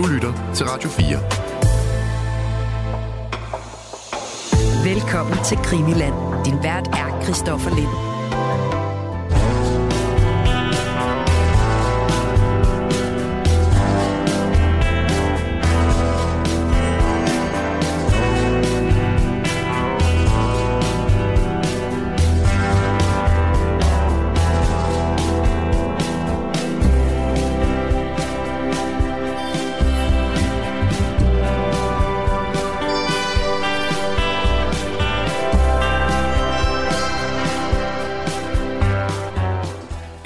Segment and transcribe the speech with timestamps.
[0.00, 1.18] Du lytter til Radio 4.
[4.94, 6.44] Velkommen til Krimiland.
[6.44, 8.09] Din vært er Christoffer Lind.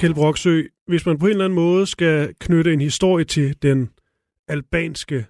[0.05, 3.91] Kjeld Broksø, hvis man på en eller anden måde skal knytte en historie til den
[4.49, 5.27] albanske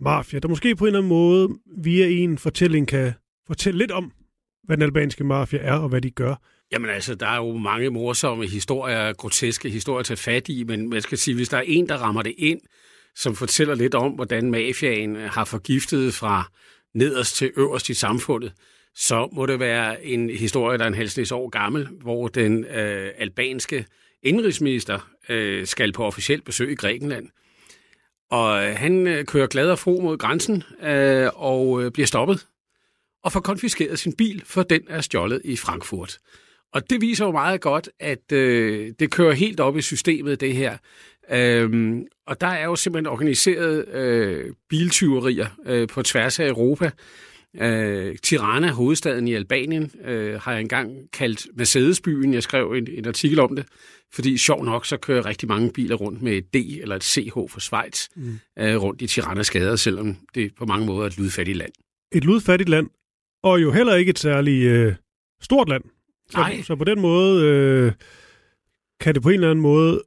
[0.00, 1.48] mafia, der måske på en eller anden måde
[1.82, 3.12] via en fortælling kan
[3.46, 4.12] fortælle lidt om,
[4.64, 6.34] hvad den albanske mafia er og hvad de gør.
[6.72, 10.88] Jamen altså, der er jo mange morsomme historier, groteske historier at tage fat i, men
[10.88, 12.60] man skal sige, hvis der er en, der rammer det ind,
[13.16, 16.50] som fortæller lidt om, hvordan mafiaen har forgiftet fra
[16.94, 18.52] nederst til øverst i samfundet,
[18.94, 23.12] så må det være en historie, der er en halvsnes år gammel, hvor den øh,
[23.18, 23.86] albanske
[24.22, 27.28] indrigsminister øh, skal på officielt besøg i Grækenland.
[28.30, 32.46] Og øh, han øh, kører glad og fro mod grænsen øh, og øh, bliver stoppet
[33.24, 36.18] og får konfiskeret sin bil, for den er stjålet i Frankfurt.
[36.72, 40.54] Og det viser jo meget godt, at øh, det kører helt op i systemet, det
[40.54, 40.76] her.
[41.30, 46.90] Øhm, og der er jo simpelthen organiseret øh, biltyverier øh, på tværs af Europa.
[47.56, 52.34] Øh, Tirana, hovedstaden i Albanien, øh, har jeg engang kaldt Mercedesbyen.
[52.34, 53.66] Jeg skrev en, en artikel om det,
[54.14, 57.32] fordi sjov nok, så kører rigtig mange biler rundt med et D eller et CH
[57.48, 58.38] for Schweiz mm.
[58.58, 61.72] øh, rundt i Tiranas gader, selvom det på mange måder er et ludfattigt land.
[62.12, 62.90] Et ludfattigt land,
[63.42, 64.94] og jo heller ikke et særligt øh,
[65.42, 65.84] stort land.
[66.30, 66.62] Så, Nej.
[66.62, 67.92] så på den måde øh,
[69.00, 70.02] kan det på en eller anden måde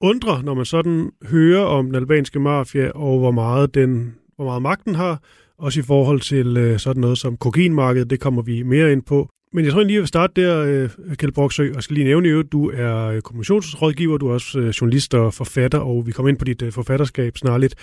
[0.00, 4.62] undre, når man sådan hører om den albanske mafia, og hvor meget, den, hvor meget
[4.62, 5.22] magten har,
[5.58, 9.28] også i forhold til øh, sådan noget som kokainmarkedet, det kommer vi mere ind på.
[9.52, 12.28] Men jeg tror lige, jeg vil starte der, øh, Kjeld Broksø, og skal lige nævne,
[12.28, 16.28] at du er øh, kommissionsrådgiver, du er også øh, journalist og forfatter, og vi kommer
[16.28, 17.74] ind på dit forfatterskab snarligt.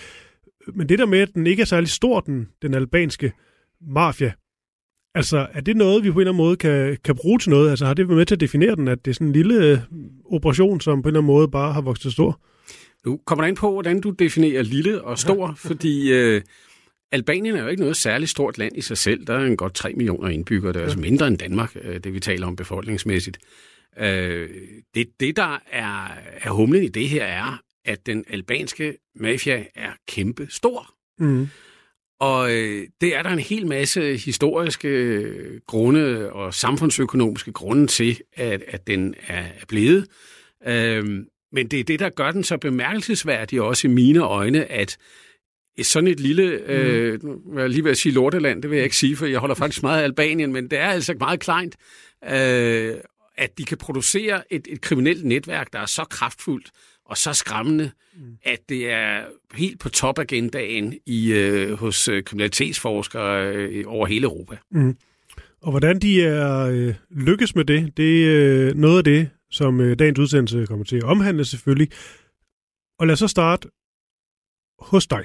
[0.74, 3.32] Men det der med, at den ikke er særlig stor, den, den albanske
[3.88, 4.32] mafia,
[5.16, 7.70] altså er det noget, vi på en eller anden måde kan, kan bruge til noget?
[7.70, 9.84] Altså har det været med til at definere den, at det er sådan en lille
[10.26, 12.40] operation, som på en eller anden måde bare har vokset stor?
[13.06, 16.42] Nu kommer der ind på, hvordan du definerer lille og stor, fordi øh,
[17.12, 19.28] Albanien er jo ikke noget særligt stort land i sig selv.
[19.28, 20.74] Der er en godt 3 millioner indbyggere.
[20.74, 20.86] Det er ja.
[20.86, 23.38] altså mindre end Danmark, øh, det vi taler om befolkningsmæssigt.
[24.00, 24.50] Øh,
[24.96, 29.92] det, det, der er, er humlen i det her, er, at den albanske mafia er
[30.08, 30.94] kæmpe stor.
[31.20, 31.48] Mm.
[32.20, 38.64] Og øh, det er der en hel masse historiske grunde og samfundsøkonomiske grunde til, at,
[38.68, 40.08] at den er blevet.
[40.68, 41.06] Øh,
[41.52, 44.98] men det er det, der gør den så bemærkelsesværdig også i mine øjne, at
[45.84, 47.58] sådan et lille, øh, mm.
[47.58, 49.84] jeg lige ved at sige lorteland, det vil jeg ikke sige, for jeg holder faktisk
[49.84, 51.76] meget af Albanien, men det er altså meget kleint,
[52.24, 52.96] øh,
[53.38, 56.72] at de kan producere et, et kriminelt netværk, der er så kraftfuldt
[57.06, 58.38] og så skræmmende, mm.
[58.44, 64.58] at det er helt på topagendaen i, øh, hos øh, kriminalitetsforskere øh, over hele Europa.
[64.72, 64.98] Mm.
[65.62, 69.82] Og hvordan de er øh, lykkes med det, det er øh, noget af det, som
[69.82, 71.90] øh, dagens udsendelse kommer til at omhandle selvfølgelig.
[73.00, 73.70] Og lad os så starte
[74.80, 75.24] hos dig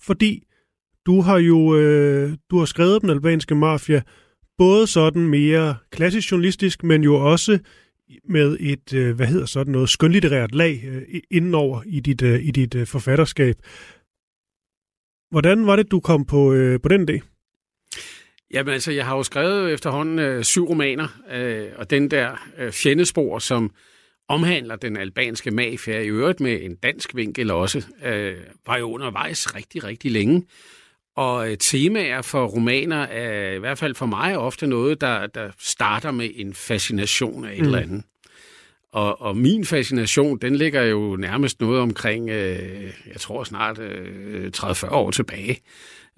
[0.00, 0.44] fordi
[1.06, 4.02] du har jo øh, du har skrevet den albanske mafia
[4.58, 7.58] både sådan mere klassisk journalistisk, men jo også
[8.24, 12.50] med et, øh, hvad hedder sådan noget, skønlitterært lag øh, indenover i dit, øh, i
[12.50, 13.56] dit øh, forfatterskab.
[15.30, 17.20] Hvordan var det, du kom på, øh, på den idé?
[18.50, 22.72] Jamen altså, jeg har jo skrevet efterhånden øh, syv romaner, øh, og den der øh,
[22.72, 23.70] fjendespor, som
[24.28, 29.54] omhandler den albanske mafia, i øvrigt med en dansk vinkel også, øh, var jo undervejs
[29.54, 30.46] rigtig, rigtig længe.
[31.16, 35.50] Og øh, temaer for romaner er i hvert fald for mig ofte noget, der, der
[35.58, 37.64] starter med en fascination af et mm.
[37.64, 38.02] eller andet.
[38.92, 44.50] Og, og min fascination, den ligger jo nærmest noget omkring, øh, jeg tror snart øh,
[44.56, 45.60] 30-40 år tilbage.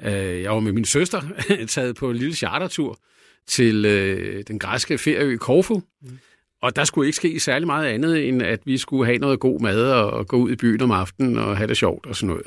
[0.02, 1.22] Øh, jeg var med min søster
[1.68, 2.98] taget på en lille chartertur
[3.46, 5.82] til øh, den græske ferieø Korfu.
[6.02, 6.18] Mm.
[6.62, 9.60] Og der skulle ikke ske særlig meget andet, end at vi skulle have noget god
[9.60, 12.28] mad og, og gå ud i byen om aftenen og have det sjovt og sådan
[12.28, 12.46] noget.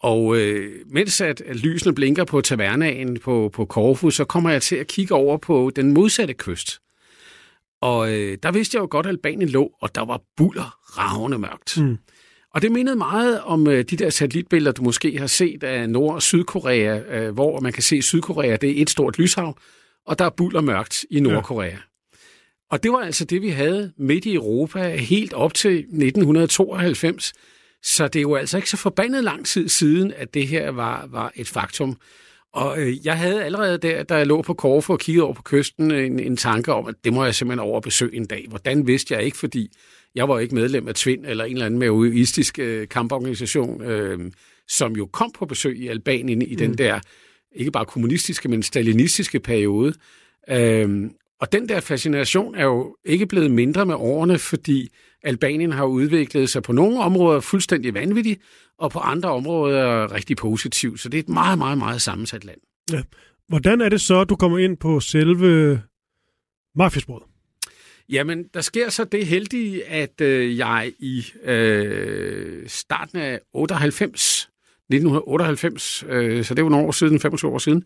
[0.00, 4.62] Og øh, mens at, at lysene blinker på tavernaen på, på Korfu, så kommer jeg
[4.62, 6.80] til at kigge over på den modsatte kyst.
[7.80, 11.38] Og øh, der vidste jeg jo godt, at Albanien lå, og der var buller ravne
[11.38, 11.80] mørkt.
[11.80, 11.98] Mm.
[12.54, 16.14] Og det mindede meget om øh, de der satellitbilleder, du måske har set af Nord-
[16.14, 19.58] og Sydkorea, øh, hvor man kan se Sydkorea, det er et stort lyshav,
[20.06, 21.68] og der er buller mørkt i Nordkorea.
[21.68, 21.76] Ja.
[22.70, 27.32] Og det var altså det, vi havde midt i Europa helt op til 1992.
[27.82, 31.06] Så det er jo altså ikke så forbandet lang tid siden, at det her var,
[31.10, 31.96] var et faktum.
[32.52, 35.42] Og øh, jeg havde allerede der, da jeg lå på Korfu og kiggede over på
[35.42, 38.46] kysten, en, en tanke om, at det må jeg simpelthen over besøge en dag.
[38.48, 39.68] Hvordan vidste jeg ikke, fordi
[40.14, 44.32] jeg var ikke medlem af Tvind eller en eller anden maoistisk øh, kamporganisation, øh,
[44.68, 46.56] som jo kom på besøg i Albanien i mm.
[46.56, 47.00] den der,
[47.52, 49.94] ikke bare kommunistiske, men stalinistiske periode.
[50.50, 54.88] Øh, og den der fascination er jo ikke blevet mindre med årene, fordi
[55.22, 58.40] Albanien har udviklet sig på nogle områder fuldstændig vanvittigt,
[58.78, 61.00] og på andre områder rigtig positivt.
[61.00, 62.58] Så det er et meget, meget, meget sammensat land.
[62.92, 63.02] Ja.
[63.48, 65.82] Hvordan er det så, at du kommer ind på selve
[66.76, 67.22] mafiasporet?
[68.08, 74.48] Jamen, der sker så det heldige, at øh, jeg i øh, starten af 98,
[74.90, 77.84] 1998, øh, så det var nogle år siden, 25 år siden,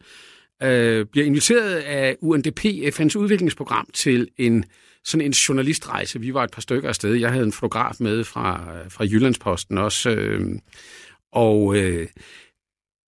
[0.62, 4.64] øh, bliver inviteret af UNDP, FN's udviklingsprogram, til en
[5.04, 6.20] sådan en journalistrejse.
[6.20, 7.14] Vi var et par stykker afsted.
[7.14, 10.10] Jeg havde en fotograf med fra, fra Jyllandsposten også.
[10.10, 10.58] Øh,
[11.32, 12.08] og øh,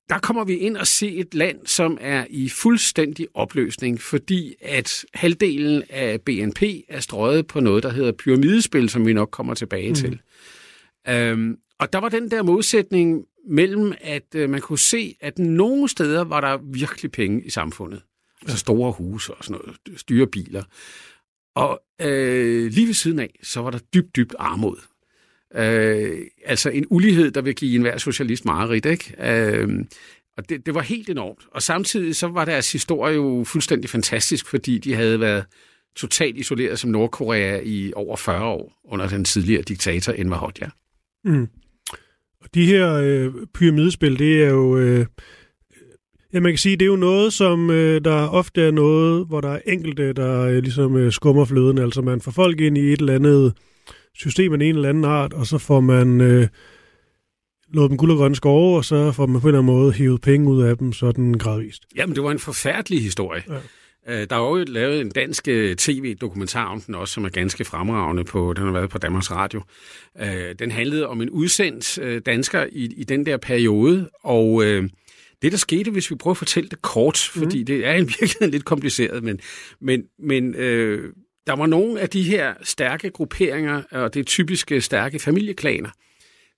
[0.09, 5.05] der kommer vi ind og se et land, som er i fuldstændig opløsning, fordi at
[5.13, 9.89] halvdelen af BNP er strøget på noget, der hedder pyramidespil, som vi nok kommer tilbage
[9.89, 9.95] mm.
[9.95, 10.19] til.
[11.09, 15.89] Øhm, og der var den der modsætning mellem, at øh, man kunne se, at nogle
[15.89, 18.01] steder var der virkelig penge i samfundet.
[18.41, 20.63] Altså store huse og sådan noget, styrebiler.
[21.55, 24.77] Og øh, lige ved siden af, så var der dybt, dybt armod.
[25.55, 29.15] Øh, altså en ulighed, der vil give enhver socialist mareridt, ikke?
[29.19, 29.85] Øh,
[30.37, 31.39] og det, det var helt enormt.
[31.51, 35.45] Og samtidig så var deres historie jo fuldstændig fantastisk, fordi de havde været
[35.95, 40.65] totalt isoleret som Nordkorea i over 40 år under den tidligere diktator Enver Hoxha.
[41.23, 41.47] Mm.
[42.43, 44.77] Og de her øh, pyramidespil, det er jo...
[44.77, 45.05] Øh,
[46.33, 49.41] ja, man kan sige, det er jo noget, som øh, der ofte er noget, hvor
[49.41, 51.77] der er enkelte, der øh, ligesom øh, skummer fløden.
[51.77, 53.53] Altså man får folk ind i et eller andet
[54.15, 56.47] system af en eller anden art, og så får man øh,
[57.73, 59.93] lået dem guld og grønne skove, og så får man på en eller anden måde
[59.93, 61.83] hævet penge ud af dem sådan gradvist.
[61.95, 63.43] Jamen, det var en forfærdelig historie.
[63.49, 63.57] Ja.
[64.07, 67.65] Øh, der er jo lavet en dansk øh, tv-dokumentar om den også, som er ganske
[67.65, 69.61] fremragende på, den har været på Danmarks Radio.
[70.21, 74.63] Øh, den handlede om en udsendt dansker i, i den der periode, og
[75.43, 77.41] det, der skete, hvis vi prøver at fortælle det kort, mm.
[77.41, 79.39] fordi det er i virkeligheden lidt kompliceret, men,
[79.81, 81.13] men, men øh,
[81.47, 85.89] der var nogle af de her stærke grupperinger, og det typiske stærke familieklaner,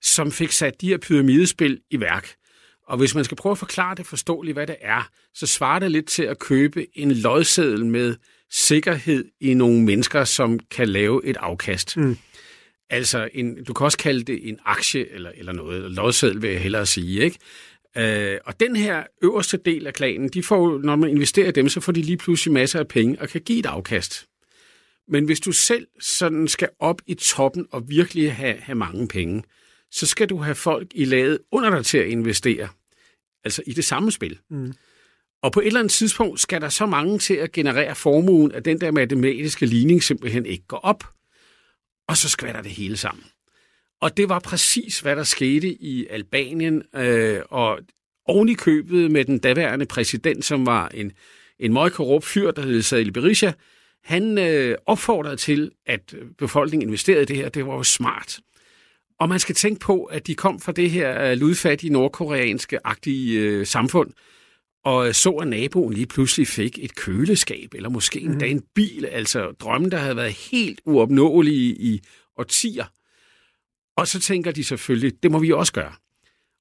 [0.02, 2.34] som fik sat de her pyramidespil i værk.
[2.86, 5.90] Og hvis man skal prøve at forklare det forståeligt, hvad det er, så svarer det
[5.90, 8.14] lidt til at købe en lodseddel med
[8.50, 11.96] sikkerhed i nogle mennesker, som kan lave et afkast.
[11.96, 12.16] Mm.
[12.90, 15.90] Altså, en, du kan også kalde det en aktie eller, eller noget.
[15.90, 17.38] Lodseddel vil jeg hellere sige, ikke?
[17.96, 21.68] Øh, og den her øverste del af klanen, de får, når man investerer i dem,
[21.68, 24.26] så får de lige pludselig masser af penge og kan give et afkast.
[25.08, 29.42] Men hvis du selv sådan skal op i toppen og virkelig have, have mange penge,
[29.90, 32.68] så skal du have folk i laget under dig til at investere.
[33.46, 34.38] Altså i det samme spil.
[34.50, 34.74] Mm.
[35.42, 38.64] Og på et eller andet tidspunkt skal der så mange til at generere formuen, at
[38.64, 41.04] den der matematiske ligning simpelthen ikke går op.
[42.08, 43.24] Og så skvatter det hele sammen.
[44.00, 47.78] Og det var præcis, hvad der skete i Albanien, øh, og
[48.26, 51.12] oven i købet med den daværende præsident, som var en,
[51.58, 53.52] en meget korrupt fyr, der hed Sadil Berisha,
[54.04, 57.48] han øh, opfordrede til, at befolkningen investerede i det her.
[57.48, 58.38] Det var jo smart.
[59.20, 63.66] Og man skal tænke på, at de kom fra det her øh, ludfattige nordkoreanske-agtige øh,
[63.66, 64.10] samfund,
[64.84, 68.30] og så, at naboen lige pludselig fik et køleskab, eller måske mm.
[68.30, 72.00] endda en bil, altså drømmen, der havde været helt uopnåelige i
[72.38, 72.84] årtier.
[73.96, 75.92] Og så tænker de selvfølgelig, det må vi også gøre.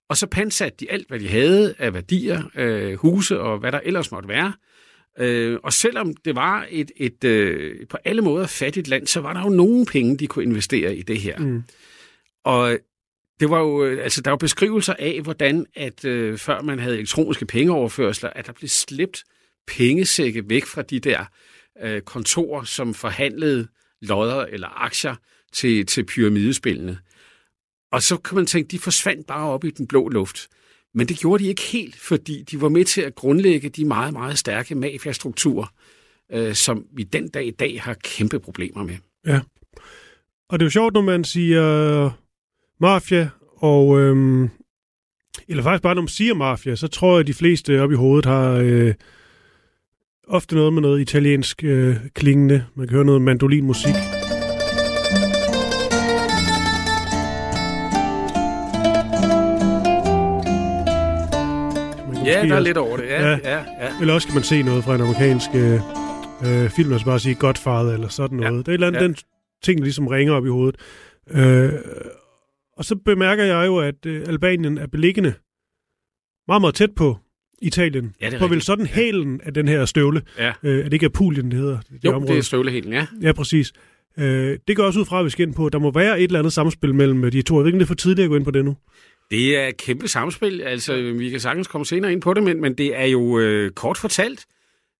[0.10, 3.80] Og så pansatte de alt, hvad de havde af værdier, øh, huse og hvad der
[3.84, 4.53] ellers måtte være.
[5.20, 9.34] Øh, og selvom det var et, et øh, på alle måder fattigt land, så var
[9.34, 11.39] der jo nogle penge, de kunne investere i det her.
[11.39, 11.63] Mm.
[12.46, 12.80] Og
[13.40, 16.96] det var jo, øh, altså der var beskrivelser af, hvordan at øh, før man havde
[16.96, 19.24] elektroniske pengeoverførsler, at der blev slæbt
[19.68, 21.25] pengesække væk fra de der
[21.82, 23.68] øh, kontorer, som forhandlede
[24.02, 25.16] lodder eller aktier
[25.54, 27.00] til, til pyramidespillene.
[27.92, 30.48] Og så kan man tænke, de forsvandt bare op i den blå luft.
[30.94, 34.14] Men det gjorde de ikke helt, fordi de var med til at grundlægge de meget,
[34.14, 35.74] meget stærke mafiastrukturer,
[36.32, 38.98] øh, som vi den dag i dag har kæmpe problemer med.
[39.25, 39.40] Ja.
[40.50, 42.12] Og det er jo sjovt, når man siger
[42.79, 44.50] mafia, og øhm,
[45.48, 47.96] eller faktisk bare når man siger mafia, så tror jeg, at de fleste op i
[47.96, 48.94] hovedet har øh,
[50.27, 52.65] ofte noget med noget italiensk øh, klingende.
[52.75, 53.96] Man kan høre noget mandolinmusik.
[62.25, 63.05] Ja, der er lidt over det.
[63.05, 63.38] Ja, ja.
[63.44, 64.00] Ja, ja.
[64.01, 65.79] Eller også kan man se noget fra en amerikansk øh,
[66.46, 68.51] øh film, og så bare sige Godfather eller sådan noget.
[68.51, 68.58] Ja.
[68.58, 69.08] Det er et eller andet, ja.
[69.08, 69.15] den
[69.63, 70.75] ting, der ligesom ringer op i hovedet.
[71.32, 71.74] Øh,
[72.77, 75.34] Og så bemærker jeg jo, at øh, Albanien er beliggende
[76.48, 77.17] meget, meget tæt på
[77.62, 78.15] Italien.
[78.22, 80.22] Ja, det er på vel sådan hælen af den her støvle.
[80.38, 80.53] Ja.
[80.63, 81.79] Øh, er det ikke Apulien, det hedder?
[81.91, 82.32] Det Jo, område?
[82.32, 83.08] det er støvlehælen, ja.
[83.22, 83.74] Ja, præcis.
[84.20, 86.20] Øh, det går også ud fra, at vi skal ind på, at der må være
[86.20, 87.55] et eller andet samspil mellem øh, de to.
[87.55, 88.77] Jeg ved ikke, det er for tidligt at gå ind på det nu.
[89.32, 90.62] Det er et kæmpe samspil.
[90.62, 93.72] Altså, vi kan sagtens komme senere ind på det, men, men det er jo øh,
[93.72, 94.46] kort fortalt,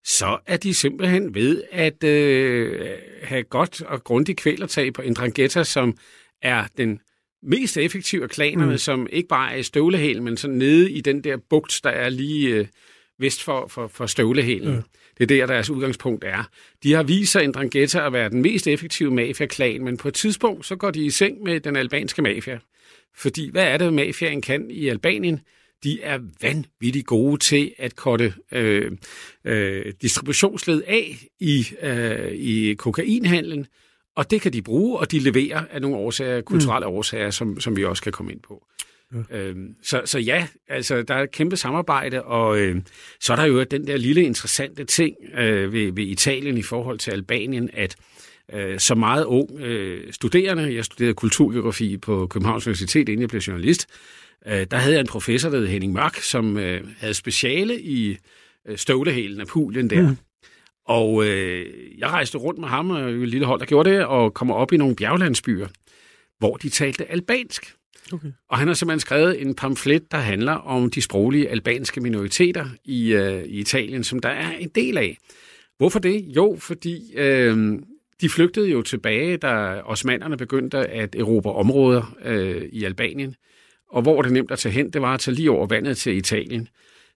[0.04, 2.80] så er de simpelthen ved at øh,
[3.22, 5.96] have godt og grundigt kvælertag på Indrangheta, som
[6.42, 7.00] er den
[7.46, 8.72] mest effektive af klanerne, Mm.
[8.72, 8.78] mm.
[8.78, 12.08] som ikke bare er i støvlehælen, men sådan nede i den der bugt, der er
[12.08, 12.66] lige øh,
[13.18, 14.74] vest for, for, for støvlehælen.
[14.74, 14.80] Ja.
[15.18, 16.48] Det er der, deres udgangspunkt er.
[16.82, 20.66] De har vist sig Indrangheta at være den mest effektive mafia-klan, men på et tidspunkt,
[20.66, 22.58] så går de i seng med den albanske mafia.
[23.16, 25.40] Fordi hvad er det, mafiaen kan i Albanien?
[25.84, 28.90] De er vanvittigt gode til at korte øh,
[29.44, 33.66] øh, distributionsled af i, øh, i kokainhandlen,
[34.16, 36.92] og det kan de bruge, og de leverer af nogle årsager, kulturelle mm.
[36.92, 38.66] årsager, som, som vi også kan komme ind på.
[39.14, 39.38] Ja.
[39.38, 42.76] Øhm, så, så ja, altså der er et kæmpe samarbejde, og øh,
[43.20, 46.98] så er der jo den der lille interessante ting øh, ved, ved Italien i forhold
[46.98, 47.96] til Albanien, at
[48.52, 53.40] øh, så meget ung øh, studerende, jeg studerede kulturgeografi på Københavns Universitet, inden jeg blev
[53.40, 53.86] journalist,
[54.46, 58.18] øh, der havde jeg en professor, der hed Henning Mørk, som øh, havde speciale i
[58.68, 60.08] øh, støvlehælen af poolen der.
[60.08, 60.16] Mm.
[60.86, 61.66] Og øh,
[61.98, 64.72] jeg rejste rundt med ham, og et lille hold, der gjorde det, og kommer op
[64.72, 65.68] i nogle bjerglandsbyer,
[66.38, 67.74] hvor de talte albansk.
[68.12, 68.28] Okay.
[68.48, 73.12] Og han har simpelthen skrevet en pamflet, der handler om de sproglige albanske minoriteter i,
[73.12, 75.18] øh, i Italien, som der er en del af.
[75.78, 76.24] Hvorfor det?
[76.36, 77.78] Jo, fordi øh,
[78.20, 83.34] de flygtede jo tilbage, da osmanderne begyndte at erobre områder øh, i Albanien.
[83.90, 84.90] Og hvor det nemt at tage hen?
[84.90, 86.68] Det var at tage lige over vandet til Italien.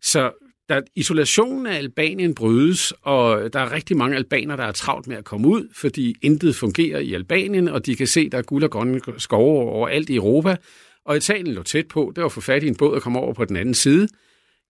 [0.03, 5.07] Så da isolationen af Albanien brydes, og der er rigtig mange albaner, der er travlt
[5.07, 8.43] med at komme ud, fordi intet fungerer i Albanien, og de kan se, der er
[8.43, 10.57] guld og grønne skove overalt i Europa,
[11.05, 13.19] og Italien lå tæt på, det var at få fat i en båd og komme
[13.19, 14.09] over på den anden side.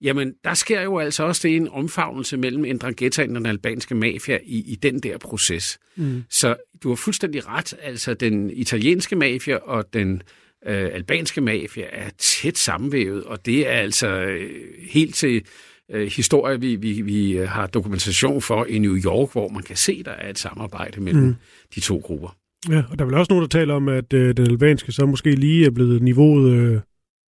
[0.03, 4.39] Jamen, der sker jo altså også det en omfavnelse mellem Ndrangheta og den albanske mafia
[4.43, 5.79] i, i den der proces.
[5.97, 6.25] Mm.
[6.31, 10.23] Så du har fuldstændig ret, altså den italienske mafia og den
[10.67, 14.51] øh, albanske mafia er tæt sammenvævet, og det er altså øh,
[14.91, 15.45] helt til
[15.93, 20.03] øh, historie, vi, vi, vi har dokumentation for i New York, hvor man kan se,
[20.03, 21.35] der er et samarbejde mellem mm.
[21.75, 22.37] de to grupper.
[22.69, 25.07] Ja, og der er vel også nogen, der taler om, at øh, den albanske så
[25.07, 26.81] måske lige er blevet niveauet øh,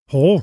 [0.08, 0.42] hårdere.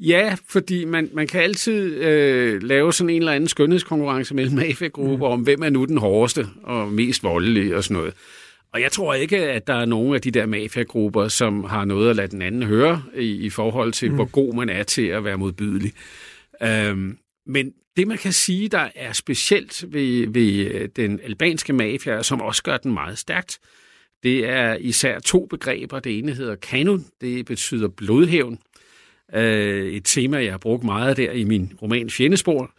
[0.00, 5.26] Ja, fordi man, man kan altid øh, lave sådan en eller anden skønhedskonkurrence mellem mafia-grupper
[5.26, 5.32] mm.
[5.32, 8.14] om, hvem er nu den hårdeste og mest voldelige og sådan noget.
[8.72, 12.10] Og jeg tror ikke, at der er nogen af de der mafiagrupper, som har noget
[12.10, 14.14] at lade den anden høre i, i forhold til, mm.
[14.14, 15.92] hvor god man er til at være modbydelig.
[16.62, 22.22] Øhm, men det, man kan sige, der er specielt ved, ved øh, den albanske mafia,
[22.22, 23.58] som også gør den meget stærkt,
[24.22, 26.00] det er især to begreber.
[26.00, 28.58] Det ene hedder kanun, det betyder blodhævn.
[29.34, 32.74] Øh, et tema, jeg har brugt meget der i min roman Fjendespor.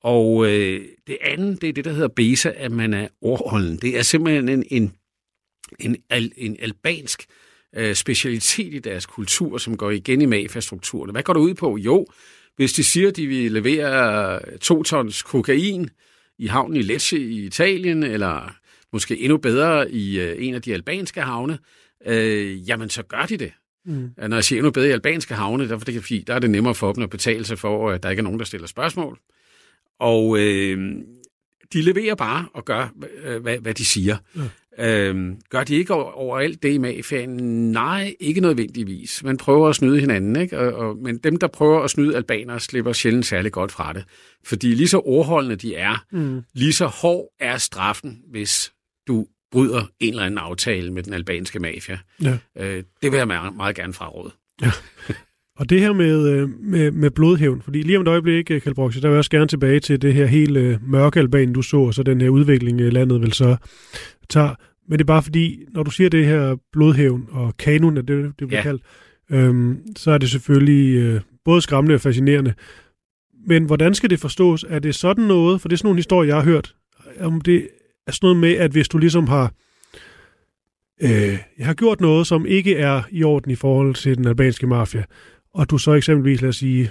[0.00, 3.76] Og øh, det andet, det er det, der hedder besa, at man er ordholden.
[3.76, 4.92] Det er simpelthen en, en,
[5.80, 7.24] en, al, en albansk
[7.76, 11.10] øh, specialitet i deres kultur, som går igen i mafiastrukturen.
[11.10, 11.76] Hvad går det ud på?
[11.76, 12.06] Jo,
[12.56, 15.90] hvis de siger, at de vil levere to tons kokain
[16.38, 18.56] i havnen i Lecce i Italien, eller
[18.92, 21.58] måske endnu bedre i øh, en af de albanske havne,
[22.06, 23.52] øh, jamen så gør de det.
[23.86, 24.10] Mm.
[24.28, 26.74] Når jeg siger endnu bedre i albanske havne, der, det, fordi der er det nemmere
[26.74, 29.18] for dem at betale sig for, at der ikke er nogen, der stiller spørgsmål.
[30.00, 30.94] Og øh,
[31.72, 32.88] de leverer bare og gør,
[33.38, 34.16] hvad, hvad de siger.
[34.36, 34.40] Ja.
[34.78, 37.30] Øhm, gør de ikke overalt det i mafiaen?
[37.72, 39.22] Nej, ikke nødvendigvis.
[39.24, 40.58] Man prøver at snyde hinanden, ikke?
[40.58, 44.04] Og, og, men dem, der prøver at snyde albanere, slipper sjældent særlig godt fra det.
[44.44, 46.42] Fordi lige så ordholdende de er, mm.
[46.54, 48.72] lige så hård er straffen, hvis
[49.08, 51.98] du bryder en eller anden aftale med den albanske mafia.
[52.22, 52.38] Ja.
[52.58, 54.32] Øh, det vil jeg meget, meget gerne fraråde.
[54.62, 54.70] Ja.
[55.58, 59.00] Og det her med, med, med blodhævn, fordi lige om et øjeblik, Kjeld Brox, der
[59.00, 62.02] vil jeg også gerne tilbage til det her hele mørke Albanien, du så, og så
[62.02, 63.56] den her udvikling, landet vil så
[64.28, 64.54] tager.
[64.88, 68.34] Men det er bare fordi, når du siger det her blodhævn og kanon, det, det
[68.36, 68.62] bliver ja.
[68.62, 68.82] kaldt,
[69.30, 72.54] øhm, så er det selvfølgelig øh, både skræmmende og fascinerende.
[73.46, 74.64] Men hvordan skal det forstås?
[74.68, 76.74] Er det sådan noget, for det er sådan nogle historier, jeg har hørt,
[77.20, 77.68] om det
[78.06, 79.52] er sådan noget med, at hvis du ligesom har
[81.02, 84.66] øh, jeg har gjort noget, som ikke er i orden i forhold til den albanske
[84.66, 85.04] mafia,
[85.54, 86.90] og du så eksempelvis, lad os sige,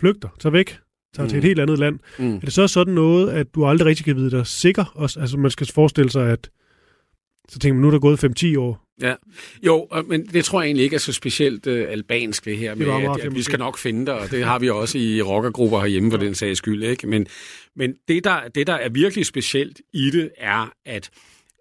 [0.00, 0.78] flygter, tager væk,
[1.14, 1.28] tager mm.
[1.28, 1.98] til et helt andet land.
[2.18, 2.34] Mm.
[2.34, 4.84] Er det så sådan noget, at du aldrig rigtig kan vide dig sikker?
[4.94, 6.50] Også, altså man skal forestille sig, at
[7.48, 8.86] så tænker man, nu er der gået 5-10 år.
[9.02, 9.14] Ja,
[9.66, 12.86] jo, men det tror jeg egentlig ikke er så specielt uh, albansk det her med,
[12.86, 15.80] det at, at vi skal nok finde det, og det har vi også i rockergrupper
[15.80, 16.24] herhjemme for ja.
[16.24, 16.82] den sags skyld.
[16.82, 17.06] Ikke?
[17.06, 17.26] Men,
[17.76, 21.10] men det, der, det, der er virkelig specielt i det, er, at,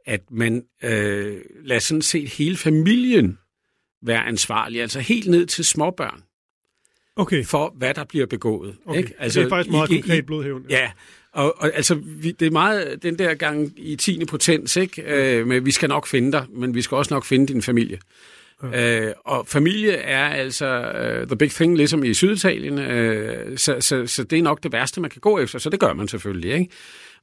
[0.05, 3.37] at man øh, lader sådan set hele familien
[4.05, 6.23] være ansvarlig, altså helt ned til småbørn,
[7.17, 8.75] Okay, for hvad der bliver begået.
[8.85, 8.97] okay.
[8.99, 9.13] Ikke?
[9.19, 10.65] Altså, det er faktisk meget i- i- konkret blodhævn.
[10.69, 10.91] Ja,
[11.31, 14.25] og, og altså, vi, det er meget den der gang i 10.
[14.25, 15.01] potens, ikke?
[15.05, 17.99] Øh, men vi skal nok finde dig, men vi skal også nok finde din familie.
[18.63, 19.01] Ja.
[19.07, 24.07] Øh, og familie er altså uh, the big thing, ligesom i Syditalien, øh, så, så,
[24.07, 26.53] så det er nok det værste, man kan gå efter, så det gør man selvfølgelig.
[26.53, 26.71] Ikke?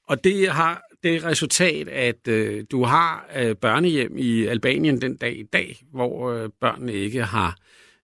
[0.08, 5.38] Og det har det resultat, at øh, du har øh, børnehjem i Albanien den dag
[5.38, 7.56] i dag, hvor øh, børnene ikke har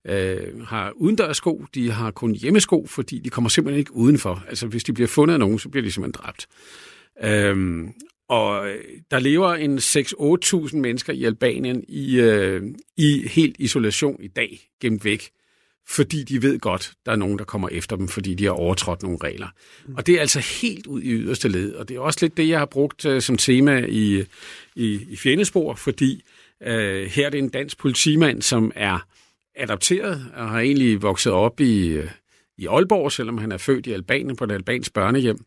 [0.07, 4.45] øh, har udendørssko, de har kun hjemmesko, fordi de kommer simpelthen ikke udenfor.
[4.49, 6.47] Altså hvis de bliver fundet af nogen, så bliver de simpelthen dræbt.
[7.25, 7.93] Øhm,
[8.29, 12.63] og øh, der lever en 6-8.000 mennesker i Albanien i, øh,
[12.97, 15.31] i helt isolation i dag, gemt væk,
[15.91, 19.03] fordi de ved godt, der er nogen, der kommer efter dem, fordi de har overtrådt
[19.03, 19.49] nogle regler.
[19.97, 22.49] Og det er altså helt ud i yderste led, og det er også lidt det,
[22.49, 24.25] jeg har brugt øh, som tema i,
[24.77, 26.25] i, i Fjendespor, fordi
[26.63, 29.07] øh, her er det en dansk politimand, som er
[29.57, 32.11] adopteret og har egentlig vokset op i, øh,
[32.59, 35.45] i Aalborg, selvom han er født i Albanien på et albansk børnehjem.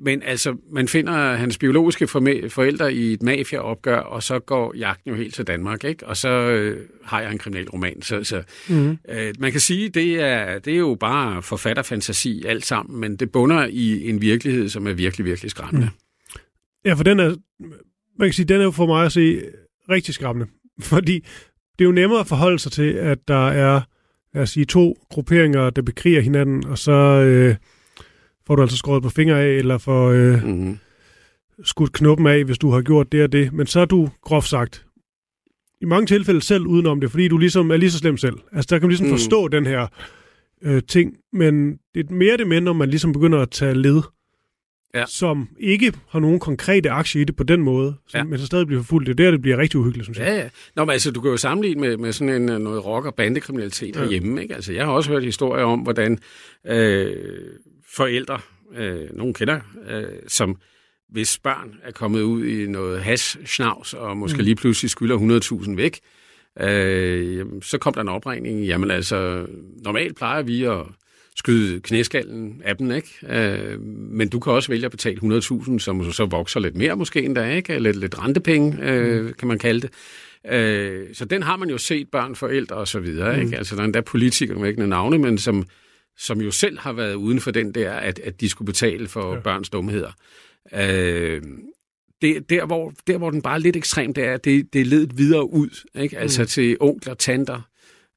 [0.00, 2.06] Men altså, man finder hans biologiske
[2.48, 6.06] forældre i et mafiaopgør, og så går jagten jo helt til Danmark, ikke?
[6.06, 8.02] Og så øh, har jeg en kriminel roman.
[8.02, 8.98] Så, så Mm.
[9.08, 13.32] øh, man kan sige, det er, det er jo bare forfatterfantasi alt sammen, men det
[13.32, 15.86] bunder i en virkelighed, som er virkelig, virkelig skræmmende.
[16.34, 16.40] Mm.
[16.84, 17.34] Ja, for den er,
[18.18, 19.42] man kan sige, den er jo for mig at se
[19.90, 20.50] rigtig skræmmende.
[20.80, 21.14] Fordi
[21.78, 23.80] det er jo nemmere at forholde sig til, at der er
[24.34, 27.54] lad os sige, to grupperinger, der bekriger hinanden, og så øh,
[28.48, 30.78] får du altså skåret på fingre af, eller får øh, Mm.
[31.64, 33.52] skudt knuppen af, hvis du har gjort det og det.
[33.52, 34.84] Men så er du groft sagt
[35.80, 38.36] i mange tilfælde selv udenom det, fordi du ligesom er lige så slem selv.
[38.52, 39.12] Altså der kan man ligesom Mm.
[39.12, 39.86] forstå den her
[40.62, 44.02] øh, ting, men det er mere det med, når man ligesom begynder at tage led,
[44.94, 45.04] Ja.
[45.06, 48.24] som ikke har nogen konkrete aktier i det på den måde, som, Ja.
[48.24, 49.06] men så stadig bliver forfulgt.
[49.06, 50.26] Det er der, det bliver rigtig uhyggeligt, synes jeg.
[50.26, 50.48] Ja, ja.
[50.76, 53.14] Nå, men altså, du kan jo sammenligne med, med sådan en, øh, noget rock- og
[53.14, 53.96] bandekriminalitet.
[53.96, 54.00] Ja.
[54.00, 54.42] herhjemme.
[54.42, 54.54] Ikke?
[54.54, 56.18] Altså, jeg har også hørt historier om, hvordan
[56.66, 57.12] øh,
[57.92, 58.40] forældre,
[58.76, 60.56] øh, nogen kender, øh, som
[61.08, 63.36] hvis børn er kommet ud i noget hash
[63.96, 64.44] og måske mm.
[64.44, 65.98] lige pludselig skylder 100.000 væk,
[66.60, 68.64] øh, jamen, så kom der en opregning.
[68.64, 69.46] Jamen altså,
[69.84, 70.82] normalt plejer vi at
[71.36, 73.08] skyde knæskallen af dem, ikke?
[73.28, 77.22] Øh, men du kan også vælge at betale 100.000, som så vokser lidt mere måske
[77.22, 77.78] endda, ikke?
[77.78, 79.90] Lidt, lidt rentepenge, øh, kan man kalde det.
[80.52, 83.42] Øh, så den har man jo set, børn, forældre og så videre, Mm.
[83.42, 83.56] ikke?
[83.56, 85.66] Altså, der er endda politikere ikke navne, men som,
[86.18, 89.34] som jo selv har været uden for den der, at, at de skulle betale for
[89.34, 89.40] ja.
[89.40, 90.12] Børns dumheder.
[90.74, 91.42] Øh,
[92.22, 94.80] det, der, hvor, der, hvor den bare er lidt ekstrem, det er, at det, det
[94.80, 96.18] er ledet videre ud, ikke?
[96.18, 96.46] Altså Mm.
[96.46, 97.60] til onkler, tanter,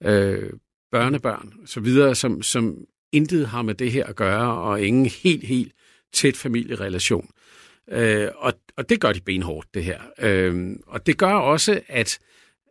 [0.03, 0.49] øh,
[0.91, 2.77] børnebørn, så videre, som, som
[3.11, 5.73] intet har med det her at gøre, og ingen helt, helt
[6.13, 7.29] tæt familierelation.
[7.91, 9.99] Øh, og, og det gør de benhårdt, det her.
[10.21, 12.19] Øh, og det gør også, at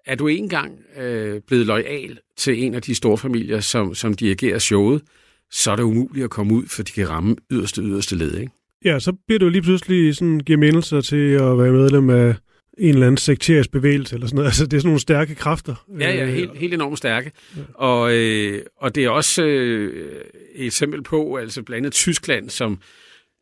[0.06, 4.58] er du engang øh, blevet lojal til en af de store familier, som, som dirigerer
[4.58, 5.02] showet,
[5.50, 8.52] så er det umuligt at komme ud, for de kan ramme yderste, yderste led, ikke?
[8.84, 12.34] Ja, så bliver jo lige pludselig sådan, giver mindelser til at være medlem af
[12.78, 14.46] en eller anden sekterisk bevægelse eller sådan noget.
[14.50, 15.86] Altså, det er sådan nogle stærke kræfter.
[16.00, 17.32] Ja, ja, Øh, helt, helt enormt stærke.
[17.74, 20.14] Og, øh, og det er også øh,
[20.54, 22.78] et eksempel på, altså blandt andet Tyskland, som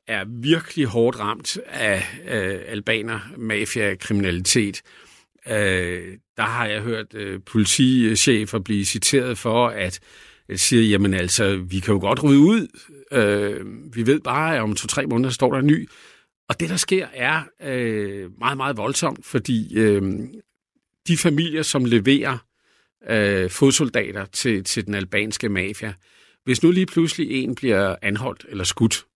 [0.09, 4.83] er virkelig hårdt ramt af øh, albaner mafia-kriminalitet.
[5.49, 6.03] Øh,
[6.37, 10.01] der har jeg hørt øh, politichefer blive citeret for, at at
[10.57, 12.67] sige, jamen altså, vi kan jo godt rydde ud.
[13.13, 15.89] Øh, vi ved bare, at om to-tre måneder står der en ny.
[16.49, 20.03] Og det, der sker, er øh, meget, meget voldsomt, fordi øh,
[21.09, 22.39] de familier, som leverer
[23.11, 25.95] øh, fodsoldater til, til den albanske mafia,
[26.45, 29.07] hvis nu lige pludselig en bliver anholdt eller skudt,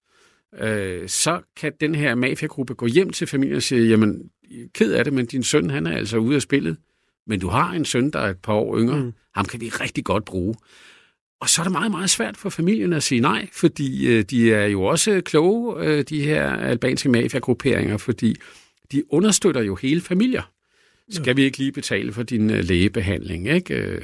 [0.60, 4.30] øh, så kan den her mafiagruppe gå hjem til familien og sige, jamen,
[4.74, 6.76] ked af det, men din søn, han er altså ude af spillet.
[7.26, 9.02] Men du har en søn, der er et par år yngre.
[9.02, 9.12] Mm.
[9.34, 10.54] Ham kan vi rigtig godt bruge.
[11.42, 14.52] Og så er det meget, meget svært for familien at sige nej, fordi øh, de
[14.54, 18.36] er jo også kloge, øh, de her albanske mafiagrupperinger, fordi
[18.92, 20.42] de understøtter jo hele familier.
[21.10, 23.74] Skal vi ikke lige betale for din øh, lægebehandling, ikke?
[23.74, 24.02] Øh,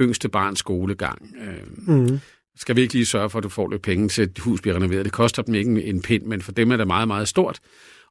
[0.00, 1.36] yngste barns skolegang.
[1.40, 2.18] Øh, Mm.
[2.56, 4.60] skal vi ikke lige sørge for, at du får lidt penge til, at dit hus
[4.60, 5.04] bliver renoveret?
[5.04, 7.58] Det koster dem ikke en, en pind, men for dem er det meget, meget stort.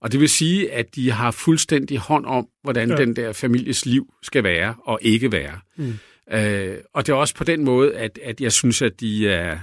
[0.02, 2.90] Og det vil sige, at de har fuldstændig hånd om, hvordan.
[2.90, 2.96] Ja.
[2.96, 5.60] den der families liv skal være og ikke være.
[5.78, 5.94] Mm.
[6.34, 9.58] Øh, og det er også på den måde, at, at jeg synes, at de er,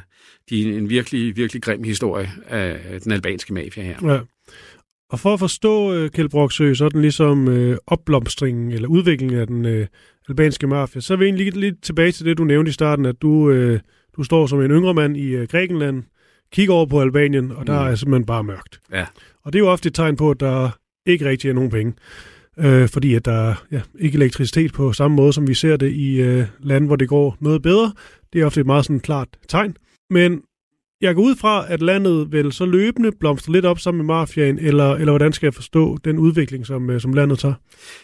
[0.50, 4.12] de er en virkelig, virkelig grim historie af den albanske mafia her.
[4.12, 4.18] Ja.
[5.10, 9.38] Og for at forstå øh, Kjeld Broksø, så er den ligesom øh, opblomstringen eller udviklingen
[9.40, 9.86] af den øh,
[10.28, 13.22] albanske mafia, så vil jeg egentlig lidt tilbage til det, du nævnte i starten, at
[13.22, 13.80] du, øh,
[14.16, 16.02] du står som en yngre mand i øh, Grækenland,
[16.52, 17.90] kigger over på Albanien, og der Mm.
[17.90, 18.80] er simpelthen bare mørkt.
[18.92, 19.06] Ja.
[19.44, 20.70] Og det er jo ofte et tegn på, at der
[21.06, 21.92] ikke rigtig er nogen penge.
[22.60, 25.92] Øh, fordi at der er ja, ikke elektricitet på samme måde, som vi ser det
[25.92, 27.92] i øh, lande, hvor det går noget bedre.
[28.32, 29.76] Det er ofte et meget sådan klart tegn.
[30.10, 30.42] Men
[31.00, 34.58] jeg går ud fra, at landet vil så løbende blomstre lidt op sammen med mafiaen,
[34.58, 37.54] eller, eller hvordan skal jeg forstå den udvikling, som, øh, som landet tager?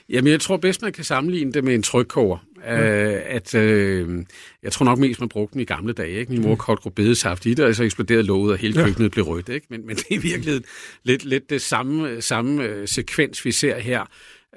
[0.08, 2.38] Jamen, jeg tror bedst, man kan sammenligne det med en trykkoger.
[2.64, 3.16] Ja.
[3.16, 3.60] Uh, at, uh,
[4.62, 6.10] jeg tror nok mest, man brugte den i gamle dage.
[6.10, 6.32] Ikke?
[6.32, 6.56] Min mor mm.
[6.56, 9.08] kogte rødbedesaft i det, og så eksploderede låget, og hele køkkenet ja.
[9.08, 9.48] blev rødt.
[9.48, 9.66] Ikke?
[9.70, 10.62] Men, men det er virkelig
[11.04, 14.04] lidt, lidt det samme, samme uh, sekvens, vi ser her.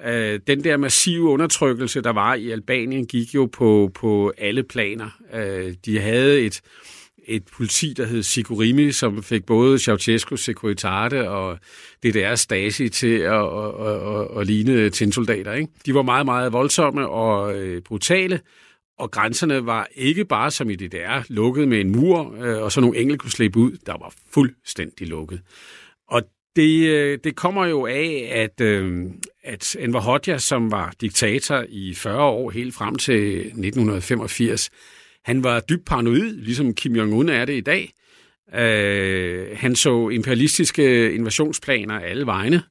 [0.06, 5.18] Øh, den der massive undertrykkelse, der var i Albanien, gik jo på, på alle planer.
[5.34, 6.60] Øh, de havde et
[7.30, 11.58] et politi, der hed Sigurimi, som fik både Ceausescu, Securitate og
[12.02, 15.52] det der Stasi til at, at, at, at, at ligne tinsoldater.
[15.52, 15.72] Ikke?
[15.86, 18.40] De var meget, meget voldsomme og øh, brutale,
[18.98, 22.80] og grænserne var ikke bare som i DDR lukket med en mur, øh, og så
[22.80, 23.72] nogle enkelte kunne slippe ud.
[23.86, 25.40] Der var fuldstændig lukket.
[26.08, 26.22] Og
[26.56, 29.06] det, øh, det kommer jo af, at, øh,
[29.44, 34.70] at Enver Hoxha, som var diktator i 40 år, helt frem til 1985,
[35.24, 37.92] han var dybt paranoid, ligesom Kim Jong-un er det i dag.
[38.52, 42.62] Uh, han så imperialistiske invasionsplaner alle vegne,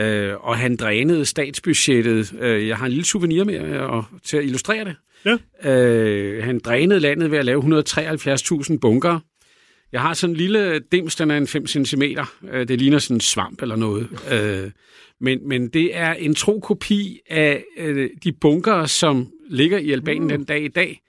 [0.00, 2.32] uh, og han drænede statsbudgettet.
[2.32, 4.96] Uh, jeg har en lille souvenir med uh, til at illustrere det.
[5.24, 5.32] Ja.
[6.38, 9.20] Uh, han drænede landet ved at lave 173.000 bunker.
[9.94, 12.02] Jeg har sådan en lille dims, den er en 5 cm.
[12.42, 14.08] Uh, det ligner sådan en svamp eller noget.
[14.10, 14.70] Uh,
[15.20, 20.22] men, men det er en tro kopi af uh, de bunker, som ligger i Albanien
[20.22, 20.28] mm.
[20.28, 21.00] den dag i dag.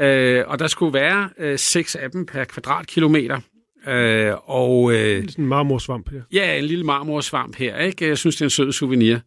[0.00, 3.40] Øh, og der skulle være øh, seks af dem per kvadratkilometer.
[3.88, 6.22] Øh, og, øh, sådan en marmorsvamp her.
[6.32, 7.78] Ja, en lille marmorsvamp her.
[7.78, 8.08] Ikke?
[8.08, 9.18] Jeg synes, det er en sød souvenir.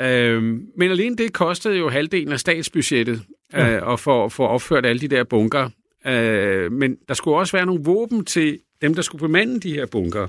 [0.00, 0.42] Øh,
[0.76, 3.70] men alene det kostede jo halvdelen af statsbudgettet ja.
[3.70, 5.70] øh, at få, få opført alle de der bunker.
[6.06, 9.86] Øh, men der skulle også være nogle våben til dem, der skulle bemande de her
[9.86, 10.28] bunker.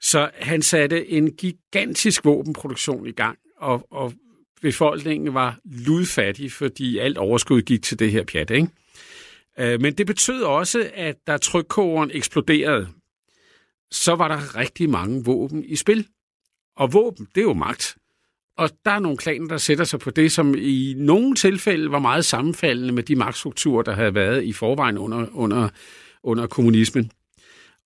[0.00, 4.12] Så han satte en gigantisk våbenproduktion i gang, og, og
[4.62, 8.50] befolkningen var ludfattig, fordi alt overskud gik til det her pjat.
[8.50, 8.68] Ikke?
[9.58, 12.88] Øh, men det betød også, at da trykkogeren eksploderede,
[13.90, 16.06] så var der rigtig mange våben i spil.
[16.76, 17.96] Og våben, det er jo magt.
[18.58, 21.98] Og der er nogle klaner, der sætter sig på det, som i nogle tilfælde var
[21.98, 25.68] meget sammenfaldende med de magtstrukturer, der havde været i forvejen under, under,
[26.22, 27.10] under kommunismen.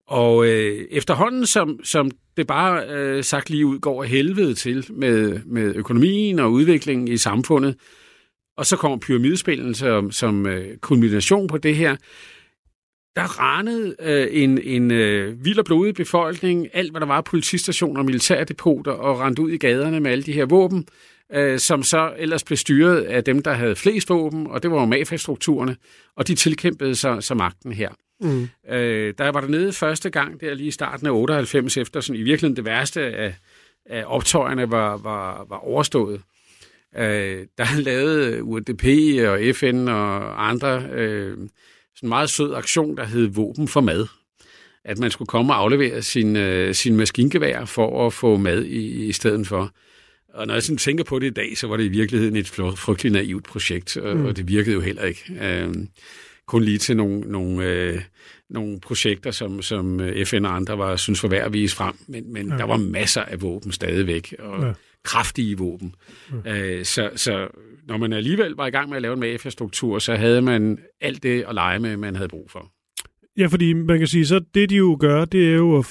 [0.06, 5.40] Og øh, efterhånden, som, som det bare øh, sagt lige ud går helvede til med,
[5.46, 7.76] med økonomien og udviklingen i samfundet,
[8.56, 11.96] og så kommer pyramidespillen som, som øh, kulmination på det her,
[13.16, 18.03] der ranede øh, en, en øh, vild og blodig befolkning, alt hvad der var politistationer
[18.03, 20.87] militærdepoter, og rendte ud i gaderne med alle de her våben,
[21.33, 24.81] øh, som så ellers blev styret af dem, der havde flest våben, og det var
[24.81, 25.77] jo mafiastrukturerne,
[26.16, 27.90] og de tilkæmpede sig, sig magten her.
[28.20, 28.49] Mm.
[28.68, 32.20] Øh, der var der nede første gang, der lige i starten af 98, efter sådan,
[32.20, 33.35] i virkeligheden det værste af,
[33.87, 36.23] af optøjerne var, var, var overstået.
[36.96, 38.85] Øh, der lavede UNDP
[39.29, 41.38] og FN og andre øh,
[42.02, 44.06] en meget sød aktion, der hed Våben for mad.
[44.84, 49.06] At man skulle komme og aflevere sin, øh, sin maskingevær for at få mad i,
[49.06, 49.70] i stedet for.
[50.34, 52.48] Og når jeg sådan tænker på det i dag, så var det i virkeligheden et
[52.48, 54.24] frygteligt naivt projekt, og, mm.
[54.24, 55.24] og det virkede jo heller ikke.
[55.40, 55.74] Øh,
[56.46, 58.00] kun lige til nogle, nogle, øh,
[58.50, 61.94] nogle projekter, som, som øh, FN og andre var, synes var værd at vise frem.
[62.08, 62.56] Men, men ja.
[62.56, 64.72] der var masser af våben stadigvæk, og ja.
[65.04, 65.94] kraftige våben.
[66.44, 66.58] Ja.
[66.58, 67.48] Øh, så, så
[67.90, 71.22] når man alligevel var i gang med at lave en mafia-struktur, så havde man alt
[71.22, 72.72] det at lege med, man havde brug for.
[73.37, 75.85] Ja, fordi man kan sige, så det de jo gør, det er jo,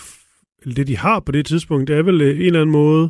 [0.61, 3.09] eller det de har på det tidspunkt, det er vel øh, en eller anden måde,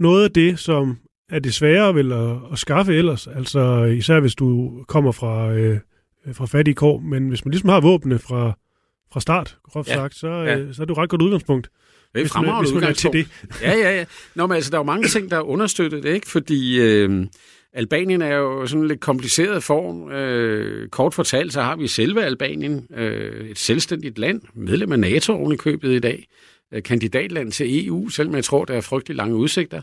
[0.00, 3.26] noget af det, som er det svære vel at, at skaffe ellers.
[3.26, 5.52] Altså især hvis du kommer fra...
[5.52, 5.78] Øh,
[6.26, 8.52] Øh, fra fattige kår, men hvis man ligesom har våbnene fra,
[9.12, 9.94] fra start, groft ja.
[9.94, 10.58] sagt, så, ja.
[10.58, 11.70] øh, så er det jo ret godt udgangspunkt.
[12.14, 13.28] Det er fremragende man til det.
[13.62, 14.04] ja, ja, ja.
[14.34, 16.30] Nå, men altså, der er jo mange ting, der understøtter det, ikke?
[16.30, 17.26] Fordi øh,
[17.74, 20.10] Albanien er jo sådan en lidt kompliceret form.
[20.12, 25.32] Øh, kort fortalt, så har vi selve Albanien, øh, et selvstændigt land, medlem af NATO
[25.32, 26.28] oven i købet i dag,
[26.72, 29.82] øh, kandidatland til EU, selvom jeg tror, der er frygtelig lange udsigter,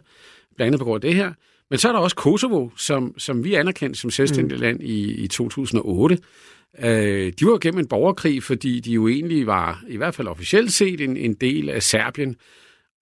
[0.55, 1.33] blandt andet på grund af det her.
[1.69, 4.63] Men så er der også Kosovo, som, som vi anerkendte som selvstændigt mm.
[4.63, 6.17] land i, i 2008.
[6.83, 10.73] Øh, de var gennem en borgerkrig, fordi de jo egentlig var, i hvert fald officielt
[10.73, 12.35] set, en, en del af Serbien.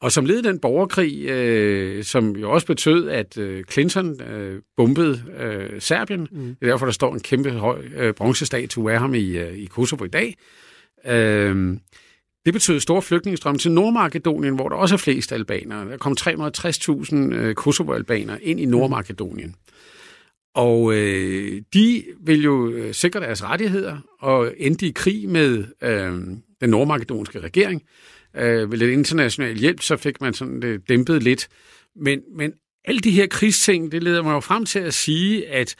[0.01, 4.61] Og som led i den borgerkrig, øh, som jo også betød, at øh, Clinton øh,
[4.77, 6.27] bombede øh, Serbien.
[6.31, 6.39] Mm.
[6.39, 9.65] Det er derfor, der står en kæmpe høj øh, bronzestatue af ham i, øh, i
[9.65, 10.37] Kosovo i dag.
[11.05, 11.77] Øh,
[12.45, 15.89] det betød store flygtningestrøm til Nordmakedonien, hvor der også er flest albanere.
[15.89, 19.55] Der kom 360.000 øh, Kosovo-albanere ind i Nordmakedonien.
[20.55, 26.11] Og øh, de vil jo øh, sikre deres rettigheder og endte i krig med øh,
[26.61, 27.83] den nordmakedonske regering.
[28.35, 31.47] Øh, ved lidt international hjælp, så fik man sådan det dæmpet lidt.
[31.95, 32.53] Men, men
[32.85, 35.75] alle de her krigsting, det leder mig jo frem til at sige, at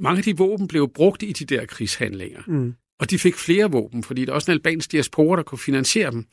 [0.00, 2.42] mange af de våben blev brugt i de der krigshandlinger.
[2.46, 2.74] Mm.
[3.00, 6.10] Og de fik flere våben, fordi der er også en albansk diaspora, der kunne finansiere
[6.10, 6.26] dem.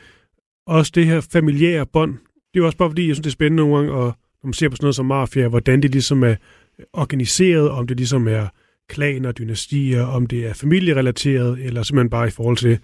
[0.67, 2.13] Også det her familiære bånd.
[2.53, 4.05] Det er også bare fordi, jeg synes, det er spændende nogle gange, og
[4.43, 6.35] når man ser på sådan noget som mafia, hvordan det ligesom er
[6.93, 8.47] organiseret, om det ligesom er
[8.89, 12.79] klaner, dynastier, om det er familierelateret, eller simpelthen bare i forhold til,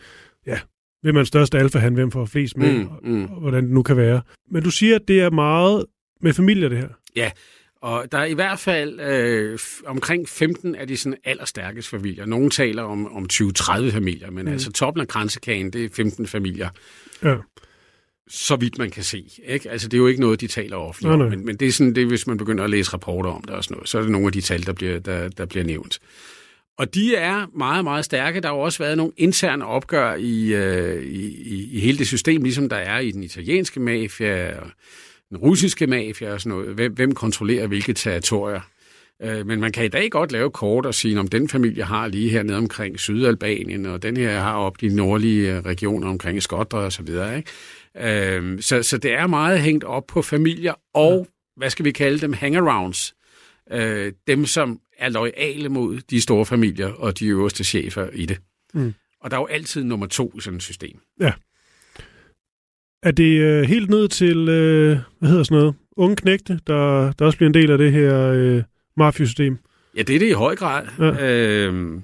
[0.47, 0.59] ja,
[1.01, 3.23] hvem er den største alfahan, hvem får flest med, mm, mm.
[3.23, 4.21] Og, og hvordan det nu kan være.
[4.51, 5.85] Men du siger, at det er meget
[6.21, 6.89] med familier, det her.
[7.15, 7.31] Ja,
[7.83, 12.25] og der er i hvert fald øh, omkring 15 af de sådan allerstærkeste familier.
[12.25, 14.51] Nogle taler om, om 20-30 familier, men mm.
[14.51, 16.69] altså toppen af kransekagen, det er 15 familier.
[17.23, 17.35] Ja
[18.27, 19.29] så vidt man kan se.
[19.47, 19.69] Ikke?
[19.69, 21.95] Altså, det er jo ikke noget, de taler offentligt om, men, men det er sådan,
[21.95, 24.11] det, hvis man begynder at læse rapporter om det og sådan noget, så er det
[24.11, 25.99] nogle af de tal, der bliver, der, der bliver nævnt.
[26.77, 28.41] Og de er meget, meget stærke.
[28.41, 32.43] Der har jo også været nogle interne opgør i, øh, i, i hele det system,
[32.43, 34.67] ligesom der er i den italienske mafia og
[35.29, 36.75] den russiske mafia og sådan noget.
[36.75, 38.61] Hvem, hvem kontrollerer hvilke territorier?
[39.21, 42.07] Øh, men man kan i dag godt lave kort og sige, om den familie har
[42.07, 46.91] lige hernede omkring Sydalbanien, og den her har op de nordlige regioner omkring Skotter og
[46.91, 47.37] så videre.
[47.37, 48.35] Ikke?
[48.35, 51.59] Øh, så, så det er meget hængt op på familier og, ja.
[51.59, 53.15] hvad skal vi kalde dem, hangarounds.
[53.71, 58.37] Øh, dem, som er lojale mod de store familier og de øverste chefer i det.
[58.73, 58.93] Mm.
[59.21, 60.99] Og der er jo altid nummer to i sådan et system.
[61.19, 61.31] Ja.
[63.03, 67.25] Er det øh, helt ned til, øh, hvad hedder sådan noget, unge knægte, der, der
[67.25, 68.63] også bliver en del af det her øh,
[68.97, 69.57] mafiosystem?
[69.97, 70.87] Ja, det er det i høj grad.
[70.99, 71.31] Ja.
[71.31, 72.01] Øh,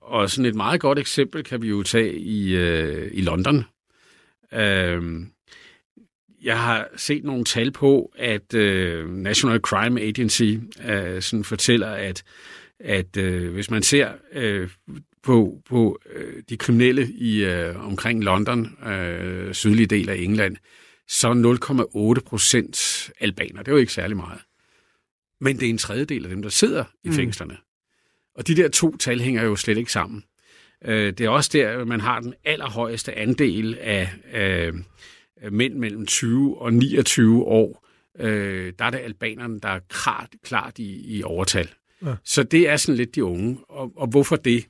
[0.00, 3.64] og sådan et meget godt eksempel kan vi jo tage i, øh, i London.
[4.54, 5.02] Øh,
[6.42, 10.54] jeg har set nogle tal på, at øh, National Crime Agency
[10.88, 12.22] øh, sådan fortæller, at,
[12.80, 14.68] at øh, hvis man ser øh,
[15.28, 20.56] på, på øh, de kriminelle i øh, omkring London, øh, sydlige del af England,
[21.08, 21.32] så
[22.16, 23.58] 0,8 procent albaner.
[23.62, 24.40] Det er jo ikke særlig meget.
[25.40, 27.14] Men det er en tredjedel af dem, der sidder i mm.
[27.14, 27.56] fængslerne.
[28.34, 30.24] Og de der to tal hænger jo slet ikke sammen.
[30.84, 34.74] Øh, det er også der, man har den allerhøjeste andel af øh,
[35.52, 37.86] mænd mellem 20 og 29 år.
[38.18, 41.68] Øh, der er det albanerne, der er klart, klart i, i overtal.
[42.04, 42.14] Ja.
[42.24, 43.58] Så det er sådan lidt de unge.
[43.68, 44.66] Og, og hvorfor det?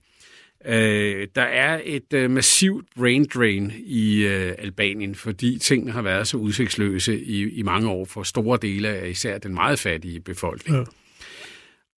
[0.66, 6.28] Øh, der er et øh, massivt brain drain i øh, Albanien, fordi tingene har været
[6.28, 10.76] så udsigtsløse i, i mange år for store dele af især den meget fattige befolkning.
[10.76, 10.84] Ja.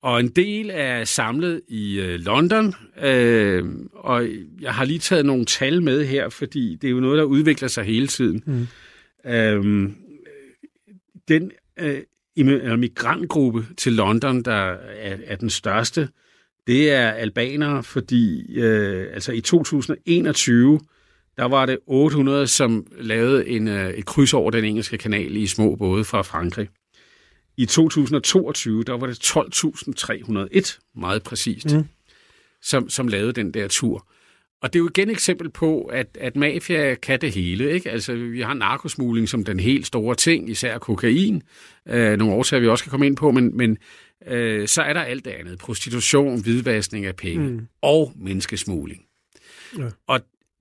[0.03, 4.29] Og en del er samlet i øh, London, øh, og
[4.61, 7.69] jeg har lige taget nogle tal med her, fordi det er jo noget, der udvikler
[7.69, 8.43] sig hele tiden.
[8.47, 8.67] Mm.
[9.31, 9.91] Øh,
[11.29, 16.09] den øh, migrantgruppe til London, der er, er den største,
[16.67, 20.81] det er albanere, fordi øh, altså i 2021,
[21.37, 25.47] der var det 800, som lavede en, øh, et kryds over den engelske kanal i
[25.47, 26.69] små både fra Frankrig.
[27.57, 31.85] I 2022, der var det 12.301, meget præcist, mm.
[32.63, 34.07] som, som lavede den der tur.
[34.63, 37.71] Og det er jo igen et eksempel på, at, at mafia kan det hele.
[37.71, 37.91] Ikke?
[37.91, 41.43] Altså, vi har narkosmugling som den helt store ting, især kokain.
[41.89, 43.79] Øh, nogle årsager, vi også kan komme ind på, men, men
[44.27, 45.59] øh, så er der alt det andet.
[45.59, 47.67] Prostitution, hvidvaskning af penge mm.
[47.83, 49.03] og menneskesmugling.
[49.79, 49.89] Ja.
[50.07, 50.21] Og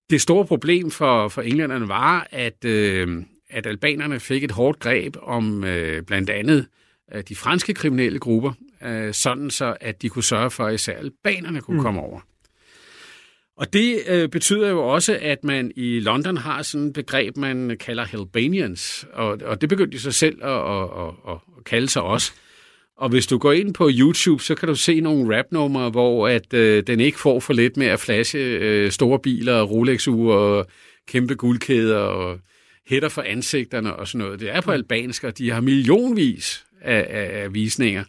[0.10, 5.16] det store problem for, for englænderne var, at, øh, at albanerne fik et hårdt greb
[5.22, 6.66] om øh, blandt andet
[7.14, 8.54] øh, de franske kriminelle grupper,
[8.86, 11.84] øh, sådan så at de kunne sørge for, at især albanerne kunne mm.
[11.84, 12.20] komme over.
[13.58, 17.78] Og det øh, betyder jo også, at man i London har sådan et begreb, man
[17.80, 20.90] kalder Helbanians, og, og det begyndte de sig selv at, at,
[21.28, 22.34] at, at kalde sig også.
[23.00, 26.54] Og hvis du går ind på YouTube, så kan du se nogle rapnumre, hvor at
[26.54, 30.66] øh, den ikke får for lidt med at flashe øh, store biler, Rolex-ure og
[31.08, 32.40] kæmpe guldkæder og
[32.88, 34.40] hætter for ansigterne og sådan noget.
[34.40, 38.04] Det er på albansk, og de har millionvis af, af, af visninger.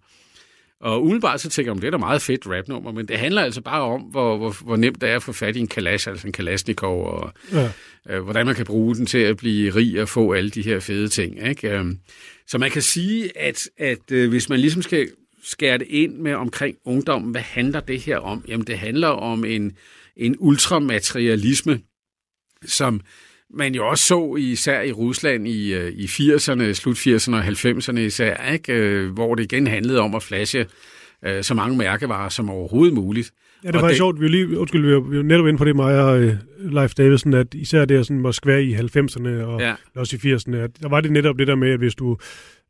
[0.81, 3.61] Og umiddelbart så tænker jeg, det er da meget fedt rapnummer, men det handler altså
[3.61, 6.26] bare om, hvor, hvor, hvor nemt det er at få fat i en kalash, altså
[6.26, 7.70] en kalasnikov, og ja.
[8.09, 10.81] øh, hvordan man kan bruge den til at blive rig og få alle de her
[10.81, 11.48] fede ting.
[11.48, 11.94] Ikke?
[12.50, 15.10] Så man kan sige, at, at øh, hvis man ligesom skal
[15.42, 18.44] skære det ind med omkring ungdommen, hvad handler det her om?
[18.48, 19.72] Jamen det handler om en,
[20.16, 21.80] en ultramaterialisme,
[22.66, 23.00] som
[23.50, 27.98] man jo også så især i Rusland i, øh, i 80'erne, slut 80'erne og 90'erne
[27.98, 28.72] især, ikke?
[28.72, 30.66] Øh, hvor det igen handlede om at flashe
[31.24, 33.32] øh, så mange mærkevarer som overhovedet muligt.
[33.64, 34.20] Ja, det var faktisk sjovt.
[34.20, 36.35] Vi var, lige, undskyld, vi var, vi var netop inde på det, mig og uh,
[36.59, 39.75] Leif Davidsen, at især det sådan Moskva i 90'erne og ja.
[39.96, 42.16] også i 80'erne, at der var det netop det der med, at hvis du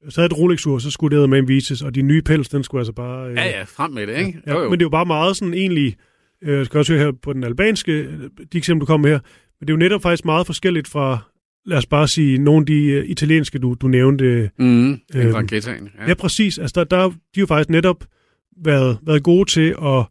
[0.08, 2.64] så havde et Rolex-ur, så skulle det med en vises, og de nye pels, den
[2.64, 3.30] skulle altså bare...
[3.30, 4.38] Uh, ja, ja, frem med det, ikke?
[4.46, 4.70] Ja, jo, jo.
[4.70, 5.96] Men det er jo bare meget sådan egentlig...
[6.42, 8.08] Uh, jeg skal også høre her på den albanske,
[8.52, 9.18] de eksempler, du kom her,
[9.60, 11.18] men det er jo netop faktisk meget forskelligt fra,
[11.66, 14.50] lad os bare sige, nogle af de uh, italienske, du, du nævnte.
[14.58, 15.42] Mm, øh, ja.
[16.08, 16.58] ja, præcis.
[16.58, 18.04] Altså, der, der de har jo faktisk netop
[18.64, 20.06] været, været gode til at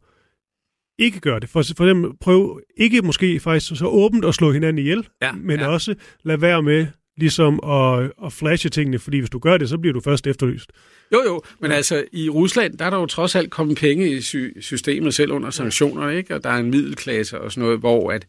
[0.99, 1.49] ikke gøre det.
[1.49, 5.59] For, for dem prøv ikke måske faktisk så åbent at slå hinanden ihjel, ja, men
[5.59, 5.67] ja.
[5.67, 9.77] også lade være med ligesom at, at flashe tingene, fordi hvis du gør det, så
[9.77, 10.71] bliver du først efterlyst.
[11.13, 11.77] Jo, jo, men ja.
[11.77, 15.31] altså i Rusland, der er der jo trods alt kommet penge i sy- systemet selv
[15.31, 16.35] under sanktioner, ikke?
[16.35, 18.27] og der er en middelklasse og sådan noget, hvor at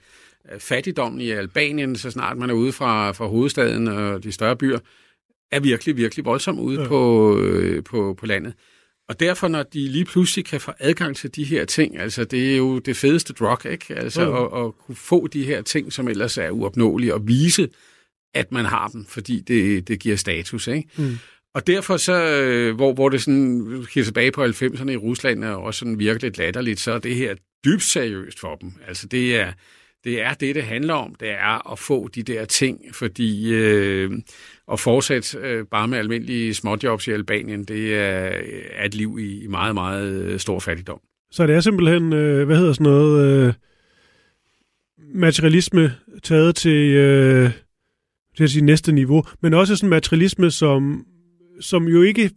[0.58, 4.78] fattigdommen i Albanien, så snart man er ude fra, fra hovedstaden og de større byer,
[5.52, 6.88] er virkelig, virkelig voldsom ude ja.
[6.88, 8.54] på, øh, på, på landet.
[9.10, 12.52] Og derfor, når de lige pludselig kan få adgang til de her ting, altså det
[12.52, 13.94] er jo det fedeste drug, ikke?
[13.94, 14.36] Altså mm.
[14.36, 17.68] at, at kunne få de her ting, som ellers er uopnåelige, og vise,
[18.34, 20.88] at man har dem, fordi det, det giver status, ikke?
[20.96, 21.18] Mm.
[21.54, 25.62] Og derfor så, øh, hvor, hvor det sådan, kigger tilbage på 90'erne i Rusland, og
[25.62, 28.72] også sådan virkelig latterligt, så er det her dybt seriøst for dem.
[28.88, 29.52] Altså det er,
[30.04, 31.14] det er det, det handler om.
[31.14, 34.10] Det er at få de der ting, fordi øh,
[34.72, 38.32] at fortsætte øh, bare med almindelige småjobs i Albanien, det er,
[38.72, 41.00] er et liv i, i meget, meget øh, stor fattigdom.
[41.30, 43.52] Så det er simpelthen, øh, hvad hedder sådan noget, øh,
[45.14, 47.50] materialisme taget til, øh,
[48.36, 51.06] til at sige næste niveau, men også sådan materialisme, som
[51.60, 52.30] som jo ikke,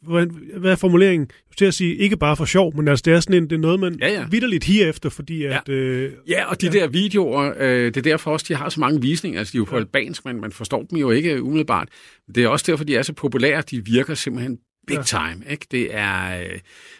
[0.57, 3.35] hvad er formuleringen, til at sige, ikke bare for sjov, men altså det er sådan
[3.35, 4.25] en, det er noget, man ja, ja.
[4.31, 5.57] vidderligt higer efter, fordi ja.
[5.57, 5.69] at...
[5.69, 6.71] Øh, ja, og de ja.
[6.71, 9.59] der videoer, øh, det er derfor også, de har så mange visninger, altså de er
[9.59, 9.81] jo på ja.
[9.81, 11.87] albansk, men man forstår dem jo ikke umiddelbart.
[12.35, 14.57] Det er også derfor, de er så populære, de virker simpelthen
[14.87, 15.03] big ja.
[15.03, 15.65] time, ikke?
[15.71, 16.59] Det er, øh,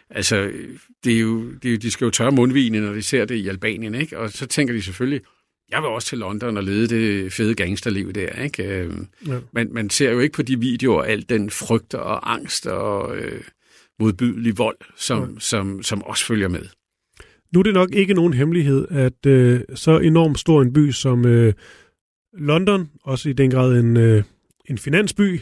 [0.10, 0.52] altså,
[1.04, 3.36] det er jo, det er jo, de skal jo tørre mundvine, når de ser det
[3.36, 4.20] i Albanien, ikke?
[4.20, 5.22] Og så tænker de selvfølgelig,
[5.74, 8.44] jeg vil også til London og lede det fede gangsterliv der.
[8.44, 8.64] Ikke?
[8.64, 8.94] Øh,
[9.28, 9.40] ja.
[9.52, 13.42] Man, man ser jo ikke på de videoer al den frygt og angst og øh,
[14.00, 15.40] modbydelig vold, som, ja.
[15.40, 16.66] som, som også følger med.
[17.54, 21.26] Nu er det nok ikke nogen hemmelighed, at øh, så enormt stor en by som
[21.26, 21.54] øh,
[22.38, 24.24] London, også i den grad en, øh,
[24.70, 25.42] en finansby,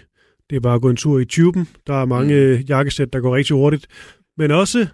[0.49, 2.63] det er bare at gå en tur i tuben, der er mange mm.
[2.63, 3.87] jakkesæt, der går rigtig hurtigt,
[4.37, 4.87] men også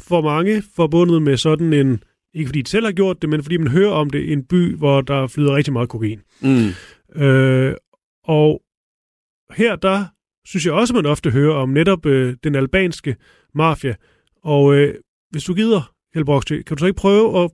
[0.00, 2.02] for mange forbundet med sådan en
[2.34, 4.44] ikke fordi de selv har gjort det, men fordi man hører om det i en
[4.44, 6.20] by, hvor der flyder rigtig meget kokain.
[6.40, 6.68] Mm.
[7.22, 7.74] Øh,
[8.24, 8.62] og
[9.52, 10.04] her, der
[10.44, 13.16] synes jeg også, man ofte hører om netop øh, den albanske
[13.54, 13.94] mafia.
[14.42, 14.94] Og øh,
[15.30, 17.50] hvis du gider, Helbrox, kan du så ikke prøve at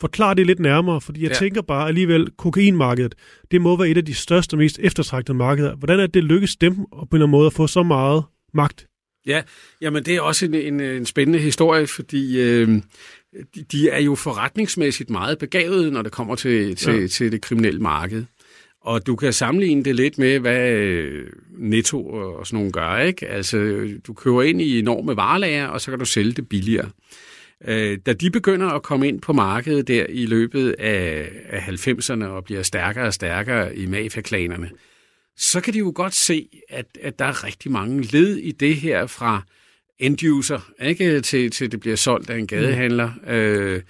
[0.00, 1.00] forklare det lidt nærmere?
[1.00, 1.34] Fordi jeg ja.
[1.34, 3.14] tænker bare alligevel, kokainmarkedet,
[3.50, 5.74] det må være et af de største og mest eftertragtede markeder.
[5.74, 8.86] Hvordan er det lykkes dem på en eller anden måde at få så meget magt?
[9.26, 9.42] Ja,
[9.80, 12.82] jamen det er også en, en, en spændende historie, fordi øh,
[13.54, 17.06] de, de er jo forretningsmæssigt meget begavet, når det kommer til, til, ja.
[17.06, 18.24] til det kriminelle marked.
[18.80, 21.26] Og du kan sammenligne det lidt med, hvad øh,
[21.58, 22.98] Netto og sådan nogle gør.
[22.98, 23.28] Ikke?
[23.28, 26.90] Altså, du køber ind i enorme varelager, og så kan du sælge det billigere.
[27.64, 32.24] Øh, da de begynder at komme ind på markedet der i løbet af, af 90'erne
[32.24, 34.70] og bliver stærkere og stærkere i mafiaklanerne,
[35.36, 38.76] så kan de jo godt se, at, at der er rigtig mange led i det
[38.76, 39.42] her fra
[40.02, 41.20] end-user, ikke?
[41.20, 43.30] Til, til det bliver solgt af en gadehandler, mm.
[43.30, 43.82] øh,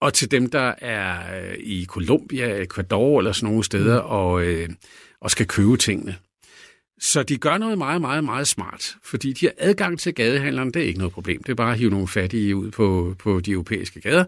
[0.00, 4.08] og til dem, der er øh, i Colombia, Ecuador eller sådan nogle steder, mm.
[4.08, 4.68] og, øh,
[5.20, 6.16] og skal købe tingene.
[7.00, 10.82] Så de gør noget meget, meget, meget smart, fordi de har adgang til gadehandlerne, det
[10.82, 11.42] er ikke noget problem.
[11.42, 14.24] Det er bare at hive nogle fattige ud på, på de europæiske gader.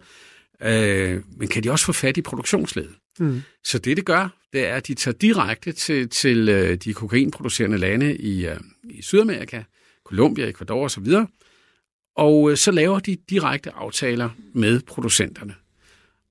[0.62, 2.94] Øh, men kan de også få fat i produktionsledet?
[3.18, 3.42] Mm.
[3.64, 7.78] Så det, det gør, det er, at de tager direkte til, til øh, de kokainproducerende
[7.78, 8.56] lande i, øh,
[8.90, 9.62] i Sydamerika,
[10.04, 11.06] Colombia, Ecuador osv.,
[12.16, 15.54] og øh, så laver de direkte aftaler med producenterne.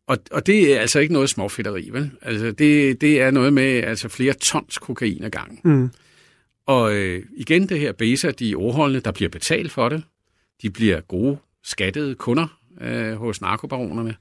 [0.07, 2.11] Og, og det er altså ikke noget småfetteri, vel?
[2.21, 5.59] Altså, det, det er noget med altså, flere tons kokain ad gangen.
[5.63, 5.89] Mm.
[6.65, 10.03] Og øh, igen det her base, de overholdende, der bliver betalt for det.
[10.61, 14.15] De bliver gode, skattede kunder øh, hos narkobaronerne.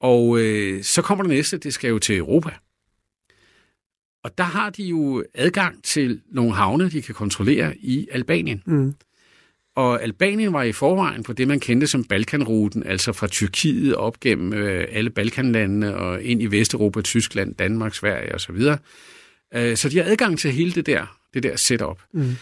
[0.00, 2.50] Og øh, så kommer det næste, det skal jo til Europa.
[4.24, 8.62] Og der har de jo adgang til nogle havne, de kan kontrollere i Albanien.
[8.66, 8.94] Mm.
[9.76, 14.20] Og Albanien var i forvejen på det, man kendte som Balkanruten, altså fra Tyrkiet op
[14.20, 18.60] gennem øh, alle Balkanlandene og ind i Vesteuropa, Tyskland, Danmark, Sverige osv.
[19.54, 22.02] Øh, så de har adgang til hele det der, det der setup.
[22.12, 22.36] Mm.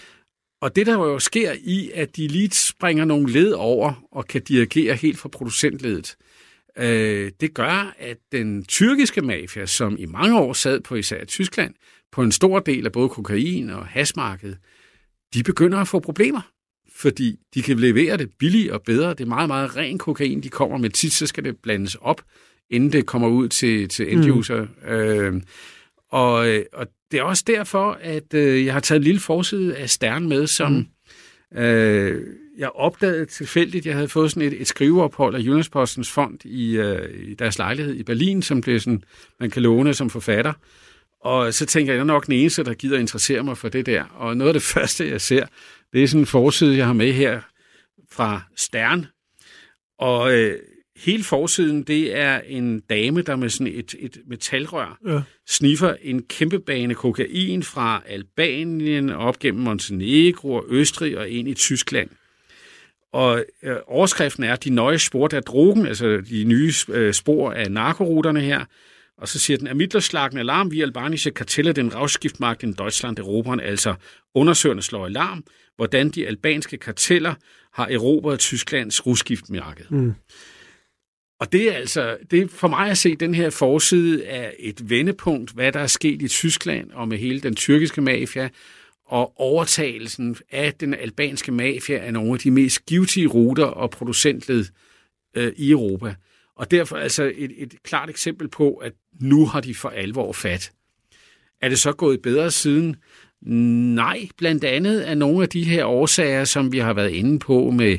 [0.60, 4.42] Og det, der jo sker i, at de lige springer nogle led over og kan
[4.42, 6.31] dirigere helt fra producentledet, øh,
[7.40, 11.74] det gør, at den tyrkiske mafia, som i mange år sad på især Tyskland,
[12.12, 14.58] på en stor del af både kokain og hasmarkedet,
[15.34, 16.52] de begynder at få problemer
[16.96, 19.10] fordi de kan levere det billigere og bedre.
[19.10, 20.90] Det er meget, meget ren kokain, de kommer med.
[20.90, 22.22] Tit så skal det blandes op,
[22.70, 24.66] inden det kommer ud til, til end-user.
[24.82, 24.92] Mm.
[24.92, 25.42] Øh,
[26.08, 26.32] og,
[26.72, 30.28] og det er også derfor, at øh, jeg har taget en lille forside af Stern
[30.28, 30.86] med, som
[31.52, 31.58] mm.
[31.58, 32.26] øh,
[32.58, 33.86] jeg opdagede tilfældigt.
[33.86, 37.94] Jeg havde fået sådan et, et skriveophold af Jyllandspostens fond i, øh, i deres lejlighed
[37.94, 39.04] i Berlin, som blev sådan,
[39.40, 40.52] man kan låne som forfatter.
[41.20, 43.86] Og så tænker jeg, jeg er nok den eneste, der gider interessere mig for det
[43.86, 44.04] der.
[44.04, 45.46] Og noget af det første, jeg ser,
[45.92, 47.40] det er sådan en forside, jeg har med her
[48.12, 49.06] fra Stern.
[49.98, 50.58] Og øh,
[50.96, 55.20] hele forsiden, det er en dame, der med sådan et, et metalrør ja.
[55.48, 61.54] sniffer en kæmpe bane kokain fra Albanien op gennem Montenegro og Østrig og ind i
[61.54, 62.10] Tyskland.
[63.12, 67.72] Og øh, overskriften er, de nøje spor der drogen, altså de nye øh, spor af
[67.72, 68.64] narkoruterne her,
[69.18, 70.68] og så siger den, Ermittlerschlagen Alarm?
[70.68, 73.94] Wie albanische Kartelle den Rauschgiftmarkt in Deutschland erobern, altså
[74.34, 75.44] undersøgerne slår alarm,
[75.76, 77.34] hvordan de albanske karteller
[77.74, 79.84] har erobret Tysklands rusgiftmarked.
[79.90, 80.14] Mm.
[81.40, 84.90] Og det er altså, det er for mig at se den her forside af et
[84.90, 88.48] vendepunkt, hvad der er sket i Tyskland og med hele den tyrkiske mafia,
[89.12, 94.64] og overtagelsen af den albanske mafia af nogle af de mest givtige ruter og producentled
[95.36, 96.14] øh, i Europa.
[96.56, 100.72] Og derfor altså et, et klart eksempel på, at nu har de for alvor fat.
[101.60, 102.96] Er det så gået bedre siden?
[103.94, 107.70] Nej, blandt andet af nogle af de her årsager, som vi har været inde på
[107.70, 107.98] med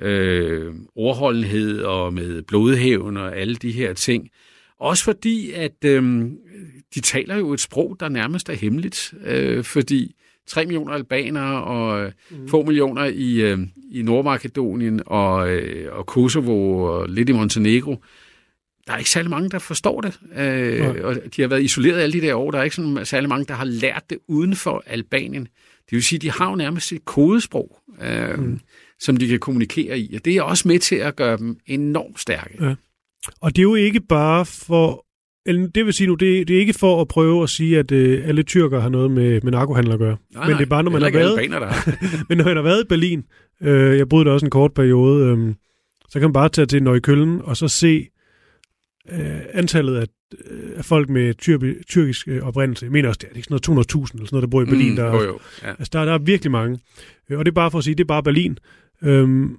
[0.00, 4.30] øh, ordholdenhed og med blodhævn og alle de her ting.
[4.78, 6.30] Også fordi, at øh,
[6.94, 10.16] de taler jo et sprog, der nærmest er hemmeligt, øh, fordi
[10.50, 12.48] 3 millioner albanere og mm.
[12.48, 13.58] få millioner i, øh,
[13.90, 17.96] i Nordmakedonien og, øh, og Kosovo og lidt i Montenegro,
[18.86, 20.20] der er ikke særlig mange, der forstår det.
[20.36, 21.04] Øh, ja.
[21.04, 22.50] Og de har været isoleret alle de der år.
[22.50, 25.42] Der er ikke sådan særlig mange, der har lært det uden for Albanien.
[25.90, 28.60] Det vil sige, de har jo nærmest et kodesprog, øh, mm.
[29.00, 30.14] som de kan kommunikere i.
[30.14, 32.64] Og det er også med til at gøre dem enormt stærke.
[32.64, 32.74] Ja.
[33.40, 35.06] Og det er jo ikke bare for...
[35.46, 38.28] Det vil sige nu, det, det er ikke for at prøve at sige, at øh,
[38.28, 40.16] alle tyrker har noget med, med narkohandler at gøre.
[40.34, 41.38] Nej, men det er bare, når man har været...
[41.38, 41.72] Albaner, der
[42.28, 43.24] men når man har været i Berlin,
[43.62, 45.54] øh, jeg boede der også en kort periode, øh,
[46.08, 48.08] så kan man bare tage til Nøjkøllen og så se
[49.12, 50.06] øh, antallet af,
[50.50, 53.74] øh, af folk med tyr, tyrkisk øh, oprindelse, jeg mener også, det er ikke sådan
[53.76, 54.90] noget 200.000 eller sådan noget, der bor i Berlin.
[54.90, 55.38] Mm, der, jo, jo.
[55.62, 55.68] Ja.
[55.68, 56.78] Altså, der, der er virkelig mange.
[57.30, 58.58] Øh, og det er bare for at sige, det er bare Berlin.
[59.02, 59.56] Øhm,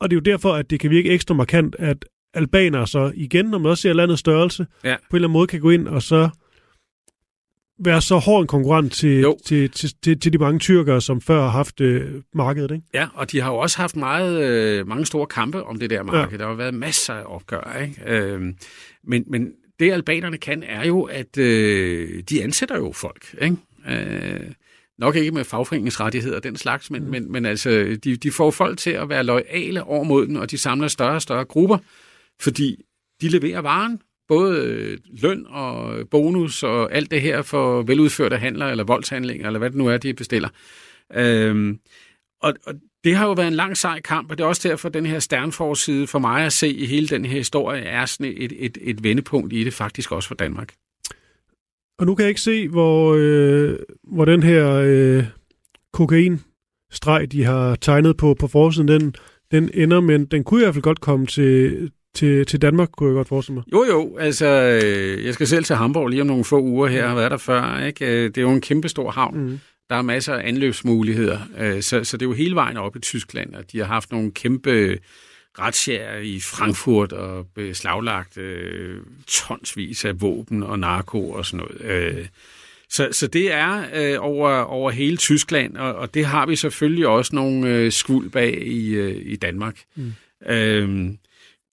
[0.00, 2.04] og det er jo derfor, at det kan virke ekstra markant, at
[2.34, 4.96] albanere så igen, når man også ser landets størrelse, ja.
[5.10, 6.28] på en eller anden måde kan gå ind og så
[7.84, 11.40] være så hård en konkurrent til, til, til, til, til de mange tyrkere, som før
[11.40, 12.84] har haft øh, markedet, ikke?
[12.94, 16.02] Ja, og de har jo også haft meget, øh, mange store kampe om det der
[16.02, 16.38] marked.
[16.38, 16.44] Ja.
[16.44, 18.02] Der har været masser af opgør, ikke?
[18.06, 18.40] Øh,
[19.04, 23.56] men, men det albanerne kan, er jo, at øh, de ansætter jo folk, ikke?
[23.88, 24.40] Øh,
[24.98, 27.10] nok ikke med fagforeningsrettigheder og den slags, men, mm.
[27.10, 30.50] men, men altså, de, de får folk til at være lojale over mod den, og
[30.50, 31.78] de samler større og større grupper,
[32.42, 32.84] fordi
[33.20, 38.66] de leverer varen, både øh, løn og bonus og alt det her for veludførte handler
[38.66, 40.48] eller voldshandlinger, eller hvad det nu er, de bestiller.
[41.14, 41.78] Øhm,
[42.42, 42.74] og, og
[43.04, 45.06] det har jo været en lang sej kamp, og det er også derfor, at den
[45.06, 48.78] her sternforside for mig at se i hele den her historie er sådan et, et,
[48.80, 50.74] et vendepunkt i det, faktisk også for Danmark.
[51.98, 55.24] Og nu kan jeg ikke se, hvor, øh, hvor den her øh,
[55.92, 59.14] kokainstreg, de har tegnet på, på forsiden, den,
[59.50, 63.08] den ender, men den kunne i hvert fald godt komme til, til, til Danmark, kunne
[63.08, 63.64] jeg godt forestille mig.
[63.72, 64.16] Jo, jo.
[64.16, 66.98] Altså, øh, jeg skal selv til Hamburg lige om nogle få uger her.
[66.98, 67.86] Jeg har været der før.
[67.86, 68.06] Ikke?
[68.06, 69.38] Øh, det er jo en kæmpe stor havn.
[69.38, 69.60] Mm.
[69.90, 71.38] Der er masser af anløbsmuligheder.
[71.58, 74.12] Øh, så, så det er jo hele vejen op i Tyskland, og de har haft
[74.12, 74.98] nogle kæmpe
[75.58, 78.96] retsjærer i Frankfurt og beslaglagt øh,
[79.26, 81.90] tonsvis af våben og narko og sådan noget.
[81.92, 82.26] Øh,
[82.88, 87.06] så, så det er øh, over, over hele Tyskland, og, og det har vi selvfølgelig
[87.06, 89.78] også nogle øh, skuld bag i, øh, i Danmark.
[89.96, 90.12] Mm.
[90.46, 91.10] Øh,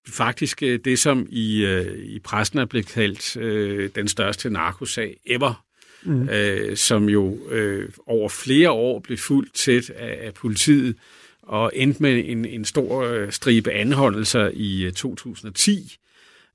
[0.10, 5.18] faktisk øh, det, som i, øh, i pressen er blevet kaldt øh, den største narkosag
[5.26, 5.66] ever,
[6.04, 6.30] mm.
[6.30, 10.96] øh, som jo øh, over flere år blev fuldt tæt af, af politiet,
[11.42, 15.98] og endte med en, en stor øh, stribe anholdelser i øh, 2010.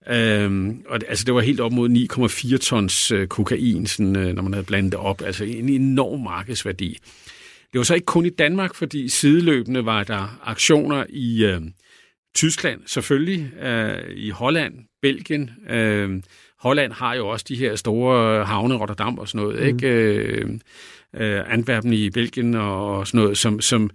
[0.09, 1.89] Øhm, og det, altså det var helt op mod
[2.53, 5.23] 9,4 tons øh, kokain, sådan, øh, når man havde blandet det op.
[5.23, 6.99] Altså en enorm markedsværdi.
[7.73, 11.61] Det var så ikke kun i Danmark, fordi sideløbende var der aktioner i øh,
[12.35, 15.51] Tyskland, selvfølgelig, øh, i Holland, Belgien.
[15.71, 16.23] Øh,
[16.59, 19.67] Holland har jo også de her store havne, Rotterdam og sådan noget, mm.
[19.67, 19.89] ikke?
[19.89, 20.51] Øh,
[21.15, 23.91] øh, Antwerpen i Belgien og sådan noget, som, som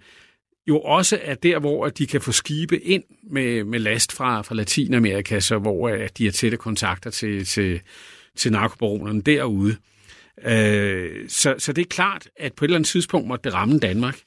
[0.66, 4.54] jo også er der, hvor de kan få skibe ind med, med last fra, fra
[4.54, 7.80] Latinamerika, så hvor at de har tætte kontakter til, til,
[8.36, 9.76] til narkobaronerne derude.
[10.44, 13.78] Øh, så, så det er klart, at på et eller andet tidspunkt måtte det ramme
[13.78, 14.18] Danmark.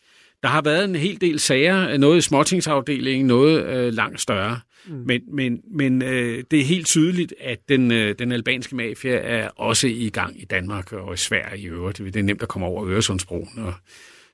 [0.43, 4.59] Der har været en hel del sager, noget i småtingsafdelingen, noget øh, langt større.
[4.87, 5.03] Mm.
[5.05, 9.47] Men, men, men øh, det er helt tydeligt, at den, øh, den albanske mafia er
[9.47, 11.97] også i gang i Danmark og i Sverige i øvrigt.
[11.97, 13.73] Det er nemt at komme over Øresundsbroen, og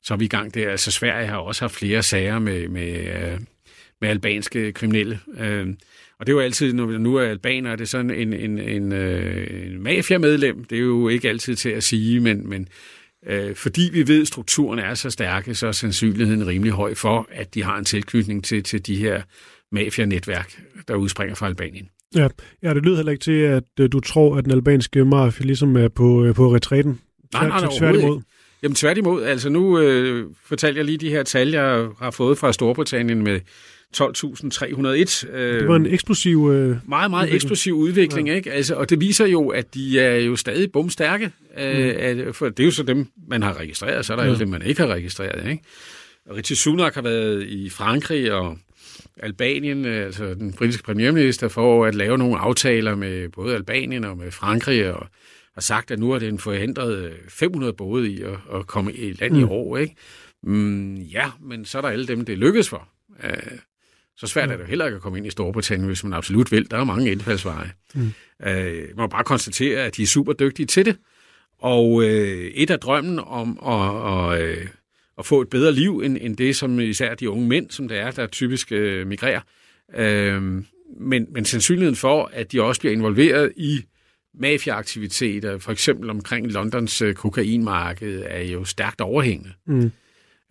[0.03, 0.69] så er vi i gang der.
[0.69, 3.39] Altså Sverige har også haft flere sager med, med, øh,
[4.01, 5.19] med albanske kriminelle.
[5.39, 5.67] Øh,
[6.19, 8.59] og det er jo altid, når vi nu er albaner, det er sådan en, en,
[8.59, 10.63] en, øh, en mafia-medlem.
[10.63, 12.67] Det er jo ikke altid til at sige, men, men
[13.27, 17.27] øh, fordi vi ved, at strukturen er så stærke, så er sandsynligheden rimelig høj for,
[17.31, 19.21] at de har en tilknytning til, til de her
[19.71, 21.89] mafia-netværk, der udspringer fra Albanien.
[22.15, 22.27] Ja,
[22.63, 25.77] ja det lyder heller ikke til, at øh, du tror, at den albanske mafia ligesom
[25.77, 26.99] er på, øh, på retræten.
[27.33, 28.15] Nej, nej, nej, tværtimod.
[28.15, 28.25] Ikke.
[28.63, 32.53] Jamen tværtimod, altså nu øh, fortalte jeg lige de her tal, jeg har fået fra
[32.53, 33.39] Storbritannien med
[33.97, 35.31] 12.301.
[35.31, 36.49] Øh, det var en eksplosiv...
[36.51, 37.35] Øh, meget, meget udvikling.
[37.35, 38.35] eksplosiv udvikling, ja.
[38.35, 38.51] ikke?
[38.51, 41.31] Altså, og det viser jo, at de er jo stadig bumstærke.
[41.57, 41.93] Øh, mm.
[41.97, 44.29] at, for det er jo så dem, man har registreret, så er der ja.
[44.29, 45.63] jo dem, man ikke har registreret, ikke?
[46.35, 48.57] Richie Sunak har været i Frankrig og
[49.17, 54.17] Albanien, øh, altså den britiske premierminister, for at lave nogle aftaler med både Albanien og
[54.17, 55.07] med Frankrig, og
[55.53, 59.13] har sagt, at nu er det en forhindret 500 både i at, at komme i
[59.13, 59.39] land mm.
[59.39, 59.95] i år, ikke?
[60.43, 62.87] Mm, ja, men så er der alle dem, det lykkes for.
[63.23, 63.57] Uh,
[64.19, 66.71] så svært er det heller ikke at komme ind i Storbritannien, hvis man absolut vil.
[66.71, 67.71] Der er mange indfaldsveje.
[67.95, 68.01] Mm.
[68.01, 70.97] Uh, man må bare konstatere, at de er super dygtige til det.
[71.59, 74.67] Og uh, et af drømmen om at, at,
[75.17, 77.97] at få et bedre liv, end, end det, som især de unge mænd, som det
[77.97, 79.41] er, der typisk uh, migrerer.
[79.99, 80.43] Uh,
[80.99, 83.81] men, men sandsynligheden for, at de også bliver involveret i
[84.33, 89.53] mafiaaktiviteter, for eksempel omkring Londons kokainmarked, er jo stærkt overhængende.
[89.67, 89.91] Mm.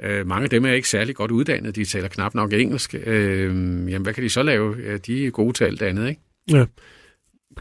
[0.02, 2.94] Øh, mange af dem er ikke særlig godt uddannet, de taler knap nok engelsk.
[2.94, 3.44] Øh,
[3.90, 4.98] jamen, hvad kan de så lave?
[4.98, 6.20] De er gode til alt andet, ikke?
[6.50, 6.66] Ja.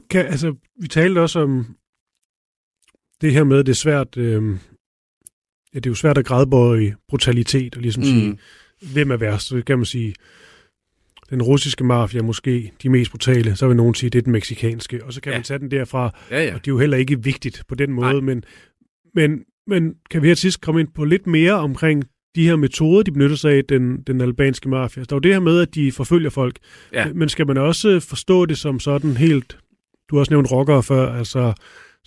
[0.09, 1.65] Kan, altså, vi talte også om
[3.21, 4.43] det her med, at det er svært, øh,
[5.73, 8.05] ja, det er jo svært at grædbøje i brutalitet, og ligesom mm.
[8.05, 8.38] sige,
[8.93, 10.15] hvem er værst, så kan man sige,
[11.29, 15.05] den russiske mafia måske de mest brutale, så vil nogen sige, det er den meksikanske,
[15.05, 15.38] og så kan ja.
[15.38, 16.55] man tage den derfra, ja, ja.
[16.55, 18.43] og det er jo heller ikke vigtigt på den måde, men,
[19.15, 22.03] men, men kan vi her sidst komme ind på lidt mere omkring
[22.36, 25.03] de her metoder, de benytter sig af, den, den albanske mafia.
[25.03, 26.57] Der er jo det her med, at de forfølger folk.
[26.93, 27.05] Ja.
[27.13, 29.57] Men skal man også forstå det som sådan helt...
[30.09, 31.53] Du har også nævnt rockere før, altså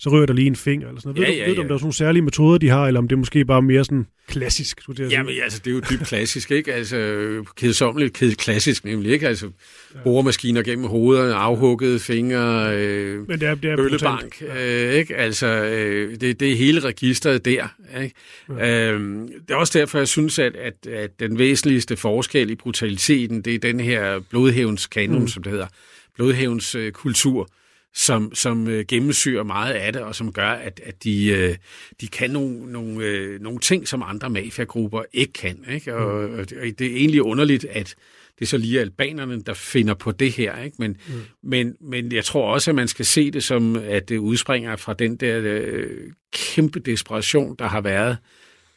[0.01, 1.27] så rører der lige en finger eller sådan noget.
[1.27, 2.87] Ja, ved, ja, du, ved du, om der er sådan nogle særlige metoder, de har,
[2.87, 4.81] eller om det er måske bare mere sådan klassisk?
[4.81, 6.73] Skulle jeg Jamen, altså, det er jo dybt klassisk, ikke?
[6.73, 9.27] Altså, kedsommeligt ked klassisk nemlig, ikke?
[9.27, 9.49] Altså,
[9.95, 9.99] ja.
[10.03, 14.89] boremaskiner gennem hovederne, afhuggede fingre, øh, Men det er, det er bøllebank, ja.
[14.89, 15.15] øh, ikke?
[15.15, 17.67] Altså, øh, det, det er hele registret der,
[18.01, 18.15] ikke?
[18.49, 18.91] Ja.
[18.91, 23.41] Øhm, det er også derfor, jeg synes, at, at, at den væsentligste forskel i brutaliteten,
[23.41, 25.27] det er den her blodhævns kanon, mm.
[25.27, 25.67] som det hedder,
[26.15, 27.49] blodhævns øh, kultur,
[27.93, 31.55] som, som øh, gennemsyrer meget af det, og som gør, at, at de, øh,
[32.01, 35.65] de kan nogle, nogle, øh, nogle ting, som andre mafiagrupper ikke kan.
[35.69, 35.95] Ikke?
[35.95, 36.39] Og, mm.
[36.39, 37.95] og det er egentlig underligt, at
[38.39, 40.63] det er så lige albanerne, der finder på det her.
[40.63, 40.75] Ikke?
[40.79, 41.13] Men, mm.
[41.43, 44.93] men, men jeg tror også, at man skal se det som, at det udspringer fra
[44.93, 45.89] den der øh,
[46.33, 48.17] kæmpe desperation, der har været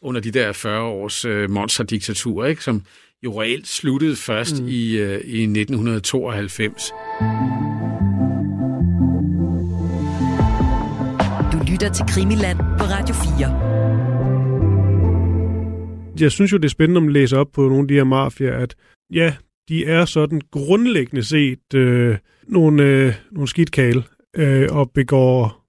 [0.00, 2.64] under de der 40 års øh, monsterdiktatur, ikke?
[2.64, 2.82] som
[3.22, 4.68] jo reelt sluttede først mm.
[4.68, 6.92] i, øh, i 1992.
[11.74, 13.20] lytter til Krimiland på Radio 4.
[16.20, 18.56] Jeg synes jo, det er spændende at læse op på nogle af de her mafier,
[18.56, 18.74] at
[19.12, 19.34] ja,
[19.68, 22.16] de er sådan grundlæggende set øh,
[22.48, 24.02] nogle, øh, nogle skidtkale
[24.36, 25.64] øh, og begår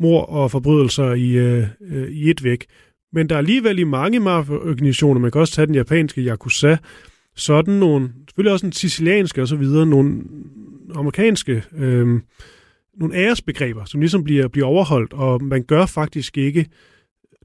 [0.00, 2.66] mor og forbrydelser i, øh, øh, i et væk.
[3.12, 6.76] Men der er alligevel i mange mafiaorganisationer, man kan også tage den japanske Yakuza,
[7.36, 10.22] sådan nogle, selvfølgelig også en sicilianske og så videre, nogle
[10.94, 12.20] amerikanske øh,
[12.96, 16.66] nogle æresbegreber, som ligesom bliver, bliver overholdt, og man gør faktisk ikke,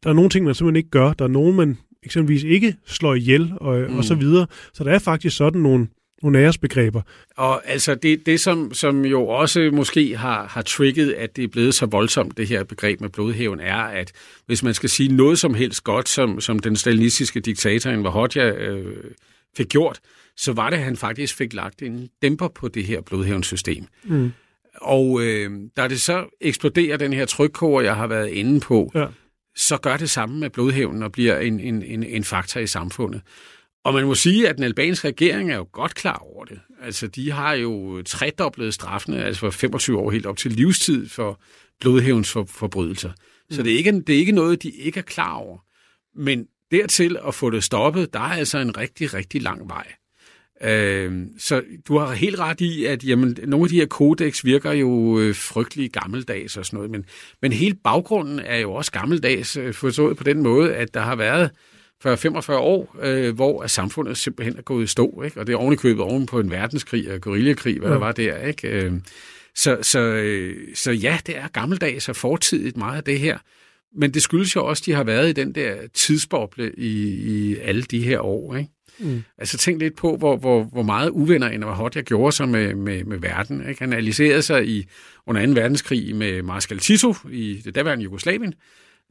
[0.04, 3.16] der er nogle ting, man simpelthen ikke gør, der er nogen, man eksempelvis ikke slår
[3.16, 3.98] ihjel, og, mm.
[3.98, 4.48] og så videre.
[4.74, 5.88] Så der er faktisk sådan nogle,
[6.24, 7.02] nogle æresbegreber.
[7.38, 11.48] Og altså det, det som, som jo også måske har, har trigget, at det er
[11.48, 14.12] blevet så voldsomt, det her begreb med blodhævn, er, at
[14.46, 18.50] hvis man skal sige noget som helst godt, som, som den stalinistiske diktator Enver Hoxha
[18.50, 18.96] øh,
[19.58, 20.00] fik gjort,
[20.38, 23.86] så var det, at han faktisk fik lagt en dæmper på det her blodhævnssystem.
[24.04, 24.32] Mm.
[24.76, 29.06] Og øh, da det så eksploderer, den her trykkoger, jeg har været inde på, ja.
[29.56, 33.22] så gør det samme med blodhævnen og bliver en, en, en, en faktor i samfundet.
[33.84, 36.60] Og man må sige, at den albanske regering er jo godt klar over det.
[36.82, 41.42] Altså, de har jo tredoblet straffene, altså for 25 år helt op til livstid for
[41.80, 43.10] blodhævns for, forbrydelser.
[43.10, 43.56] Mm.
[43.56, 45.58] Så det er, ikke, det er ikke noget, de ikke er klar over.
[46.16, 49.88] Men dertil at få det stoppet, der er altså en rigtig, rigtig lang vej.
[50.64, 54.72] Øh, så du har helt ret i, at jamen, nogle af de her kodex virker
[54.72, 57.06] jo øh, frygtelig gammeldags og sådan noget, men,
[57.42, 61.16] men hele baggrunden er jo også gammeldags, øh, forstået på den måde, at der har
[61.16, 61.50] været
[62.02, 65.40] for 45 år, øh, hvor samfundet simpelthen er gået i stå, ikke?
[65.40, 67.94] og det er ovenikøbet oven på en verdenskrig og guerillakrig, hvad ja.
[67.94, 68.38] der var der.
[68.38, 68.68] Ikke?
[68.68, 68.94] Øh,
[69.56, 73.38] så, så, øh, så ja, det er gammeldags og fortidigt meget af det her,
[73.96, 77.58] men det skyldes jo også, at de har været i den der tidsboble i, i
[77.58, 78.56] alle de her år.
[78.56, 78.70] Ikke?
[79.02, 79.24] Mm.
[79.38, 83.04] Altså tænk lidt på, hvor, hvor, hvor meget uvenner Enver jeg gjorde sig med, med,
[83.04, 83.70] med verden.
[83.70, 83.82] Ikke?
[83.82, 84.86] Han alliserede sig i,
[85.28, 85.52] under 2.
[85.52, 88.54] verdenskrig med Marskal Tito i det daværende Jugoslavien,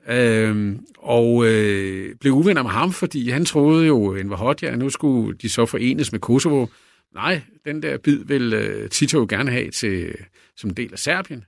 [0.09, 4.91] øh, og øh, blev uvenner med ham, fordi han troede jo, Enver Hoxha, ja, nu
[4.91, 6.67] skulle de så forenes med Kosovo.
[7.15, 10.15] Nej, den der bid vil øh, Tito jo gerne have til,
[10.57, 11.45] som del af Serbien.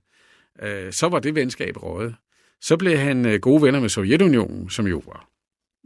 [0.63, 2.15] Øh, så var det venskab røget.
[2.61, 5.32] Så blev han øh, gode venner med Sovjetunionen, som jo var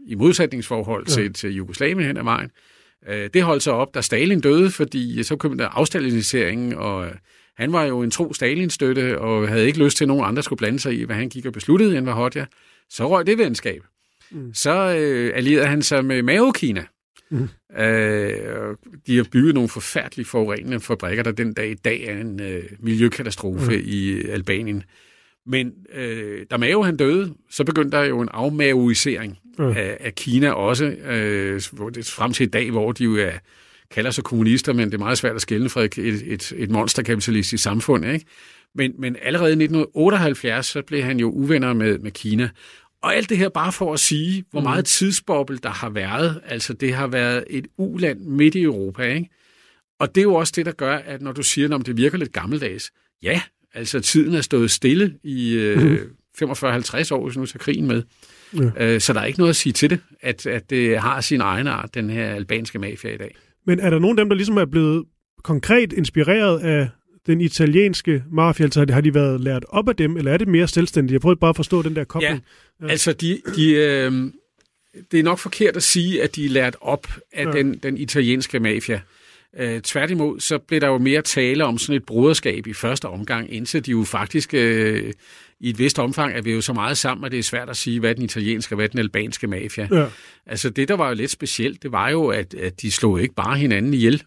[0.06, 1.28] i modsætningsforhold til, ja.
[1.28, 2.50] til Jugoslavien hen ad vejen.
[3.08, 7.12] Øh, det holdt sig op, da Stalin døde, fordi så kom der afstaliniseringen, og øh,
[7.56, 10.58] han var jo en tro Stalin-støtte, og havde ikke lyst til, at nogen andre skulle
[10.58, 12.46] blande sig i, hvad han gik og besluttede, end var Hodja.
[12.90, 13.82] Så røg det venskab.
[14.30, 14.54] Mm.
[14.54, 16.84] Så øh, allierede han sig med Mao-Kina.
[17.30, 17.48] Mm.
[17.82, 18.76] Øh,
[19.06, 22.62] de har bygget nogle forfærdelige forurenende fabrikker, der den dag i dag er en øh,
[22.80, 23.82] miljøkatastrofe mm.
[23.84, 24.82] i Albanien.
[25.46, 29.64] Men øh, da Mao han døde, så begyndte der jo en afmaoisering mm.
[29.64, 31.60] af, af Kina også, øh,
[32.02, 33.32] frem til i dag, hvor de jo er,
[33.90, 37.62] kalder sig kommunister, men det er meget svært at skælne fra et, et, et monsterkapitalistisk
[37.62, 38.06] samfund.
[38.06, 38.26] Ikke?
[38.74, 42.48] Men, men allerede i 1978, så blev han jo uvenner med, med Kina.
[43.02, 44.84] Og alt det her bare for at sige, hvor meget mm.
[44.84, 46.40] tidsbobbel der har været.
[46.46, 49.02] Altså det har været et uland midt i Europa.
[49.02, 49.30] Ikke?
[49.98, 52.18] Og det er jo også det, der gør, at når du siger, at det virker
[52.18, 52.92] lidt gammeldags,
[53.22, 53.40] ja,
[53.76, 55.98] Altså, tiden er stået stille i øh, mm.
[56.42, 58.02] 45-50 år, hvis nu tager krigen med.
[58.60, 58.94] Ja.
[58.94, 61.40] Øh, så der er ikke noget at sige til det, at, at det har sin
[61.40, 63.36] egen art, den her albanske mafia i dag.
[63.66, 65.04] Men er der nogen af dem, der ligesom er blevet
[65.44, 66.88] konkret inspireret af
[67.26, 68.64] den italienske mafia?
[68.64, 71.12] Altså har de været lært op af dem, eller er det mere selvstændigt?
[71.12, 72.44] Jeg prøver bare at forstå den der kobling.
[72.80, 72.90] Ja, ja.
[72.90, 74.12] altså de, de, øh,
[75.12, 77.50] det er nok forkert at sige, at de er lært op af ja.
[77.50, 79.00] den, den italienske mafia.
[79.58, 83.52] Øh, tværtimod, så blev der jo mere tale om sådan et broderskab i første omgang,
[83.52, 85.12] indtil de jo faktisk øh,
[85.60, 87.76] i et vist omfang er vi jo så meget sammen, at det er svært at
[87.76, 89.88] sige, hvad den italienske og hvad den albanske mafia.
[89.90, 90.06] Ja.
[90.46, 93.34] Altså det, der var jo lidt specielt, det var jo, at, at de slog ikke
[93.34, 94.22] bare hinanden ihjel.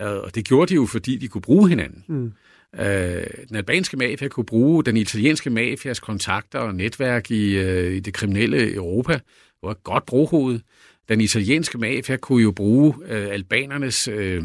[0.00, 2.04] Øh, og det gjorde de jo, fordi de kunne bruge hinanden.
[2.08, 2.32] Mm.
[2.80, 8.00] Øh, den albanske mafia kunne bruge den italienske mafias kontakter og netværk i, øh, i
[8.00, 9.12] det kriminelle Europa.
[9.12, 10.60] Det var et godt brohoved.
[11.08, 14.42] Den italienske mafia kunne jo bruge øh, albanernes øh,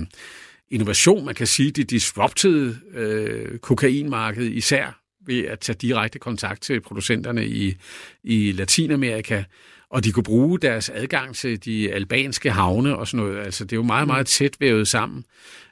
[0.70, 6.82] innovation, man kan sige, de disruptede øh, kokainmarked især ved at tage direkte kontakt til
[6.82, 7.76] producenterne i,
[8.24, 9.44] i Latinamerika,
[9.90, 13.46] og de kunne bruge deres adgang til de albanske havne og sådan noget.
[13.46, 15.24] Altså, det er jo meget, meget tæt vævet sammen.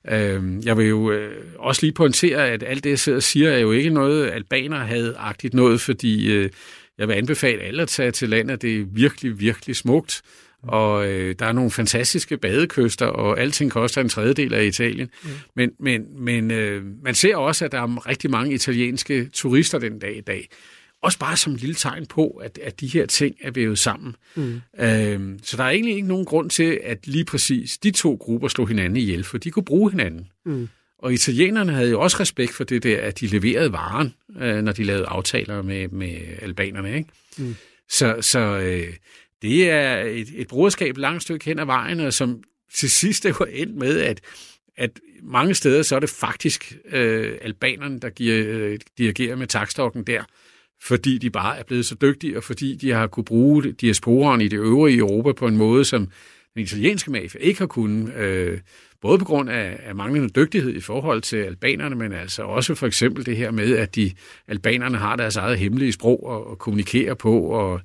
[0.07, 3.49] Øh, jeg vil jo øh, også lige pointere, at alt det, jeg sidder og siger,
[3.49, 6.49] er jo ikke noget, albaner havde agtigt noget, fordi øh,
[6.97, 8.61] jeg vil anbefale alle at tage til landet.
[8.61, 10.21] Det er virkelig, virkelig smukt
[10.63, 15.09] og øh, der er nogle fantastiske badekyster, og alting koster en tredjedel af Italien.
[15.23, 15.29] Mm.
[15.55, 19.99] Men, men, men øh, man ser også, at der er rigtig mange italienske turister den
[19.99, 20.49] dag i dag.
[21.01, 24.15] Også bare som et lille tegn på, at, at de her ting er vævet sammen.
[24.35, 24.61] Mm.
[24.79, 28.47] Øh, så der er egentlig ikke nogen grund til, at lige præcis de to grupper
[28.47, 30.27] slog hinanden ihjel, for de kunne bruge hinanden.
[30.45, 30.69] Mm.
[30.99, 34.71] Og italienerne havde jo også respekt for det der, at de leverede varen, øh, når
[34.71, 36.97] de lavede aftaler med, med albanerne.
[36.97, 37.09] Ikke?
[37.37, 37.55] Mm.
[37.89, 38.93] Så, så øh,
[39.41, 43.33] det er et, et broderskab langt stykke hen ad vejen, og som til sidst er
[43.39, 44.21] jo endt med, at,
[44.77, 50.03] at mange steder så er det faktisk øh, albanerne, der giver, øh, dirigerer med takstokken
[50.03, 50.23] der,
[50.81, 54.47] fordi de bare er blevet så dygtige, og fordi de har kunne bruge diasporen i
[54.47, 56.07] det øvrige Europa på en måde, som
[56.53, 58.13] den italienske mafia ikke har kunnet.
[58.15, 58.59] Øh,
[59.01, 62.87] både på grund af, af manglende dygtighed i forhold til albanerne, men altså også for
[62.87, 64.11] eksempel det her med, at de
[64.47, 67.81] albanerne har deres eget hemmelige sprog og, at kommunikerer på, og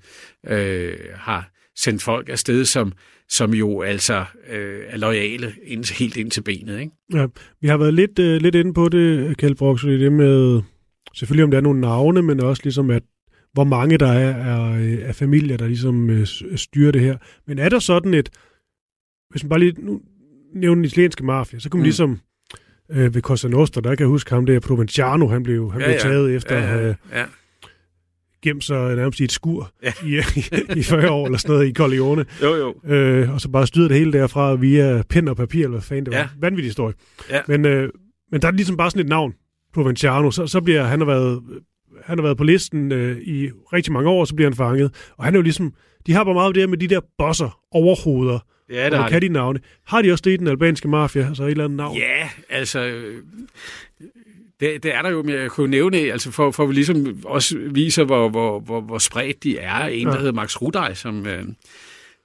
[0.47, 2.93] øh, har sendt folk afsted, som,
[3.29, 6.81] som jo altså øh, er lojale ind, helt ind til benet.
[6.81, 6.93] Ikke?
[7.15, 7.27] Ja,
[7.61, 10.63] vi har været lidt, øh, lidt inde på det, Kjeld i det med,
[11.15, 13.03] selvfølgelig om der er nogle navne, men også ligesom, at
[13.53, 17.17] hvor mange der er øh, af, er familier, der ligesom øh, styrer det her.
[17.47, 18.31] Men er der sådan et,
[19.31, 20.01] hvis man bare lige nu
[20.55, 21.85] nævner den italienske mafia, så kan man mm.
[21.85, 22.21] ligesom
[22.91, 25.87] øh, ved Costa Nostra, der kan jeg huske ham der, Provenciano, han blev, han ja,
[25.87, 26.37] blev taget ja.
[26.37, 27.27] efter ja, ja, at have
[28.45, 29.93] gemt sig nærmest i et skur ja.
[30.05, 32.25] i, i, i 40 år eller sådan noget i Corleone.
[32.43, 32.95] Jo, jo.
[32.95, 36.07] Øh, og så bare styret det hele derfra via pen og papir, eller hvad fanden
[36.07, 36.19] det var.
[36.19, 36.29] Ja.
[36.41, 36.95] Vanvittig historie.
[37.31, 37.41] Ja.
[37.49, 37.91] Men, øh,
[38.33, 39.35] men der er ligesom bare sådan et navn,
[39.75, 40.31] Provenciano.
[40.31, 41.43] Så, så bliver han har været,
[42.05, 45.11] han har været på listen øh, i rigtig mange år, så bliver han fanget.
[45.17, 45.73] Og han er jo ligesom,
[46.07, 48.39] de har bare meget af det her med de der bosser, overhoveder,
[48.71, 49.61] Ja, der og kan de navne.
[49.85, 51.97] Har de også det i den albanske mafia, altså et eller andet navn?
[51.97, 53.03] Ja, altså...
[54.61, 57.59] Det, det er der jo, men jeg kunne nævne, altså for, for at ligesom også
[57.71, 59.87] vise, hvor, hvor, hvor, hvor spredt de er.
[59.87, 60.19] En, der ja.
[60.19, 61.45] hedder Max Rudaj, som, øh,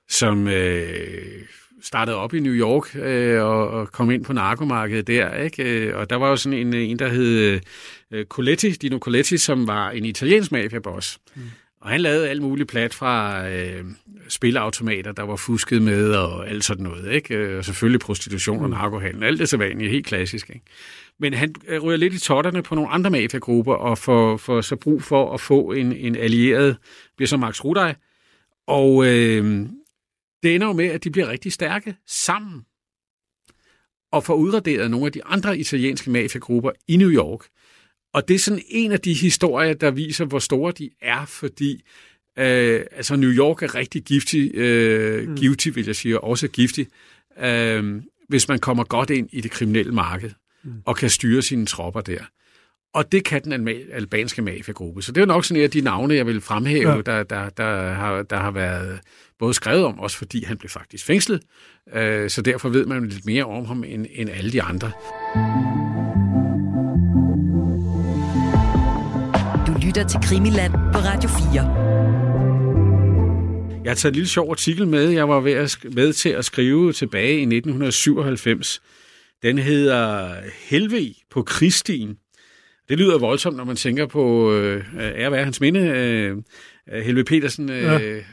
[0.10, 0.86] som øh,
[1.82, 5.36] startede op i New York øh, og, og kom ind på narkomarkedet der.
[5.36, 5.64] Ikke?
[5.64, 7.60] Øh, og der var jo sådan en, en der hed
[8.12, 11.20] øh, Coletti, Dino Coletti, som var en italiensk mafiaboss.
[11.36, 11.42] Mm.
[11.82, 13.86] Og han lavede alt muligt plat fra øh,
[14.28, 17.12] spilautomater, der var fusket med og alt sådan noget.
[17.12, 17.36] Ikke?
[17.36, 18.76] Øh, og selvfølgelig prostitution og mm.
[18.76, 19.24] narkohandel.
[19.24, 20.50] Alt det så vanligt, helt klassisk.
[20.50, 20.66] Ikke?
[21.20, 24.76] Men han øh, ryger lidt i totterne på nogle andre mafiagrupper, og får, får så
[24.76, 26.78] brug for at få en, en allieret,
[27.16, 27.96] bliver så Max Rudaj.
[28.68, 29.68] Og øh,
[30.44, 32.62] det ender jo med, at de bliver rigtig stærke sammen
[34.12, 37.40] og får udraderet nogle af de andre italienske mafiagrupper i New York.
[38.14, 41.84] Og det er sådan en af de historier, der viser, hvor store de er, fordi
[42.40, 45.36] øh, altså New York er rigtig giftig, øh, mm.
[45.36, 46.88] giftig vil jeg sige, også giftig,
[47.42, 50.32] øh, hvis man kommer godt ind i det kriminelle marked
[50.64, 50.74] mm.
[50.86, 52.20] og kan styre sine tropper der.
[52.94, 55.02] Og det kan den albanske mafiagruppe.
[55.02, 57.02] Så det er nok sådan af de navne, jeg vil fremhæve, ja.
[57.02, 59.00] der, der, der, har, der har været
[59.40, 61.42] både skrevet om, også fordi han blev faktisk fængslet.
[61.94, 64.92] Øh, så derfor ved man lidt mere om ham end, end alle de andre.
[65.36, 65.99] Du
[69.90, 71.44] lytter til Krimiland på Radio 4.
[73.84, 75.10] Jeg har taget en lille sjov artikel med.
[75.10, 78.82] Jeg var ved at, med til at skrive tilbage i 1997.
[79.44, 80.34] Den hedder
[80.70, 82.18] Helve på Kristin.
[82.90, 85.80] Det lyder voldsomt, når man tænker på øh, ære være hans minde.
[85.80, 86.38] Øh,
[86.92, 88.00] Helve Petersen øh, ja.
[88.00, 88.24] øh,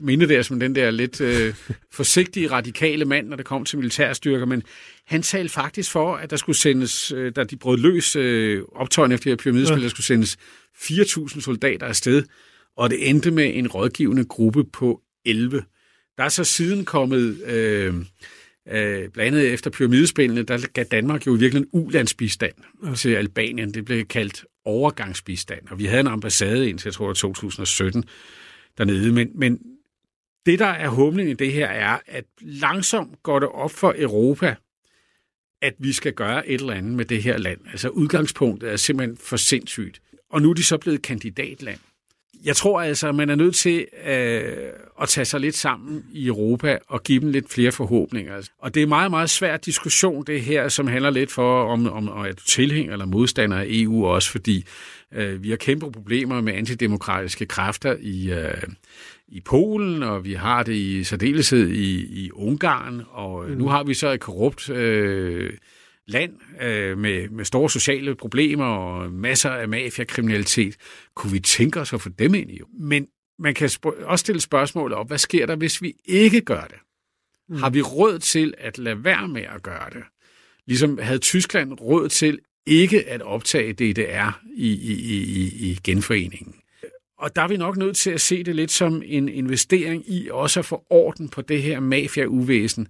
[0.00, 1.54] minde der som den der lidt øh,
[1.92, 4.62] forsigtige, radikale mand, når det kom til militærstyrker, men
[5.06, 9.12] han talte faktisk for, at der skulle sendes, øh, da de brød løs øh, optøjen
[9.12, 9.82] efter de her pyramidespil, ja.
[9.82, 10.36] der skulle sendes
[10.76, 12.22] 4.000 soldater afsted,
[12.76, 15.62] og det endte med en rådgivende gruppe på 11.
[16.18, 17.40] Der er så siden kommet...
[17.46, 17.94] Øh,
[18.68, 22.52] Øh, blandt andet efter pyramidespillene, der gav Danmark jo virkelig en ulandsbistand
[22.86, 22.94] ja.
[22.94, 23.74] til Albanien.
[23.74, 28.04] Det blev kaldt overgangsbistand, og vi havde en ambassade indtil, jeg tror, det 2017
[28.78, 29.12] dernede.
[29.12, 29.58] Men, men
[30.46, 34.54] det, der er humlen i det her, er, at langsomt går det op for Europa,
[35.62, 37.60] at vi skal gøre et eller andet med det her land.
[37.70, 40.02] Altså udgangspunktet er simpelthen for sindssygt.
[40.30, 41.78] Og nu er de så blevet kandidatland
[42.44, 44.42] jeg tror altså, at man er nødt til øh,
[45.02, 48.48] at tage sig lidt sammen i Europa og give dem lidt flere forhåbninger.
[48.58, 51.92] Og det er en meget, meget svær diskussion, det her, som handler lidt for, om,
[51.92, 54.64] om, om at du tilhænger eller modstander af EU også, fordi
[55.14, 58.62] øh, vi har kæmpe problemer med antidemokratiske kræfter i, øh,
[59.28, 63.56] i Polen, og vi har det i særdeleshed i, i Ungarn, og mm.
[63.56, 64.70] nu har vi så et korrupt...
[64.70, 65.52] Øh,
[66.06, 70.76] land øh, med, med store sociale problemer og masser af mafiakriminalitet.
[71.14, 72.60] Kunne vi tænke os at få dem ind i?
[72.78, 73.06] Men
[73.38, 76.78] man kan også stille spørgsmålet op, hvad sker der, hvis vi ikke gør det?
[77.48, 77.56] Mm.
[77.56, 80.02] Har vi råd til at lade være med at gøre det?
[80.66, 86.54] Ligesom havde Tyskland råd til ikke at optage DDR i, i, i, i genforeningen.
[87.18, 90.28] Og der er vi nok nødt til at se det lidt som en investering i
[90.30, 92.88] også at få orden på det her mafia-uvæsen,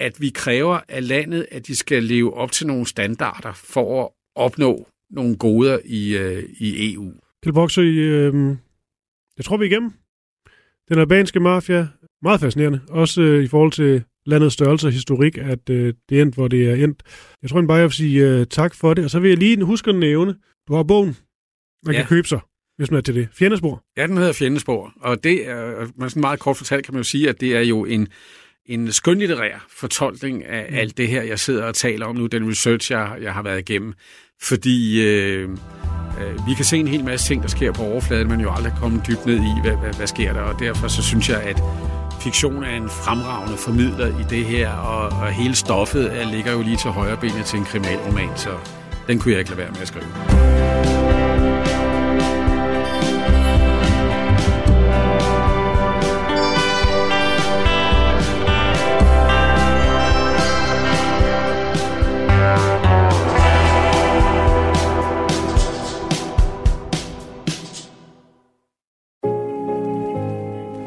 [0.00, 4.08] at vi kræver af landet, at de skal leve op til nogle standarder for at
[4.34, 7.12] opnå nogle goder i, øh, i EU.
[7.44, 8.56] Til Boxer, øh,
[9.36, 9.92] jeg tror, vi er igennem.
[10.88, 11.88] Den albanske mafia,
[12.22, 12.80] meget fascinerende.
[12.88, 16.48] Også øh, i forhold til landets størrelse og historik, at øh, det er endt, hvor
[16.48, 17.02] det er endt.
[17.42, 19.04] Jeg tror bare, jeg vil sige øh, tak for det.
[19.04, 20.34] Og så vil jeg lige huske at nævne,
[20.68, 21.16] du har bogen,
[21.86, 22.00] man ja.
[22.00, 22.40] kan købe sig,
[22.76, 23.28] hvis man er til det.
[23.32, 23.84] Fjendespor.
[23.96, 24.92] Ja, den hedder Fjendespor.
[25.00, 27.60] Og det er, man sådan meget kort fortalt kan man jo sige, at det er
[27.60, 28.08] jo en
[28.66, 30.76] en skønlitterær fortolkning af mm.
[30.76, 33.58] alt det her, jeg sidder og taler om nu, den research, jeg, jeg har været
[33.58, 33.94] igennem.
[34.42, 35.48] Fordi øh,
[36.20, 38.72] øh, vi kan se en hel masse ting, der sker på overfladen, men jo aldrig
[38.80, 40.40] komme dybt ned i, hvad, hvad, hvad sker der.
[40.40, 41.62] Og derfor så synes jeg, at
[42.22, 46.62] fiktion er en fremragende formidler i det her, og, og hele stoffet er, ligger jo
[46.62, 48.50] lige til højre benet til en kriminalroman, så
[49.06, 51.01] den kunne jeg ikke lade være med at skrive.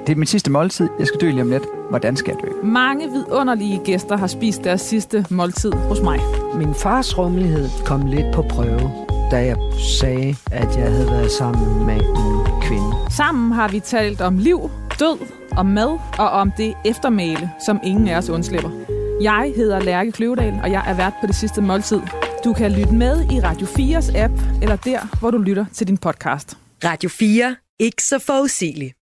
[0.08, 0.89] Det er min sidste måltid.
[0.99, 1.64] Jeg skal dø lige om lidt.
[1.89, 2.68] Hvordan skal jeg dø?
[2.68, 6.20] Mange vidunderlige gæster har spist deres sidste måltid hos mig.
[6.56, 8.91] Min fars rummelighed kom lidt på prøve.
[9.32, 9.58] da jeg
[9.99, 12.95] sagde, at jeg havde været sammen med en kvinde.
[13.18, 15.18] Sammen har vi talt om liv, død,
[15.58, 18.70] om mad og om det eftermæle, som ingen af os undslipper.
[19.22, 21.99] Jeg hedder Lærke Kløvedal, og jeg er vært på det sidste måltid.
[22.43, 25.97] Du kan lytte med i Radio 4's app, eller der, hvor du lytter til din
[25.97, 26.58] podcast.
[26.84, 27.56] Radio 4.
[27.80, 28.94] Ikke så forudsigeligt.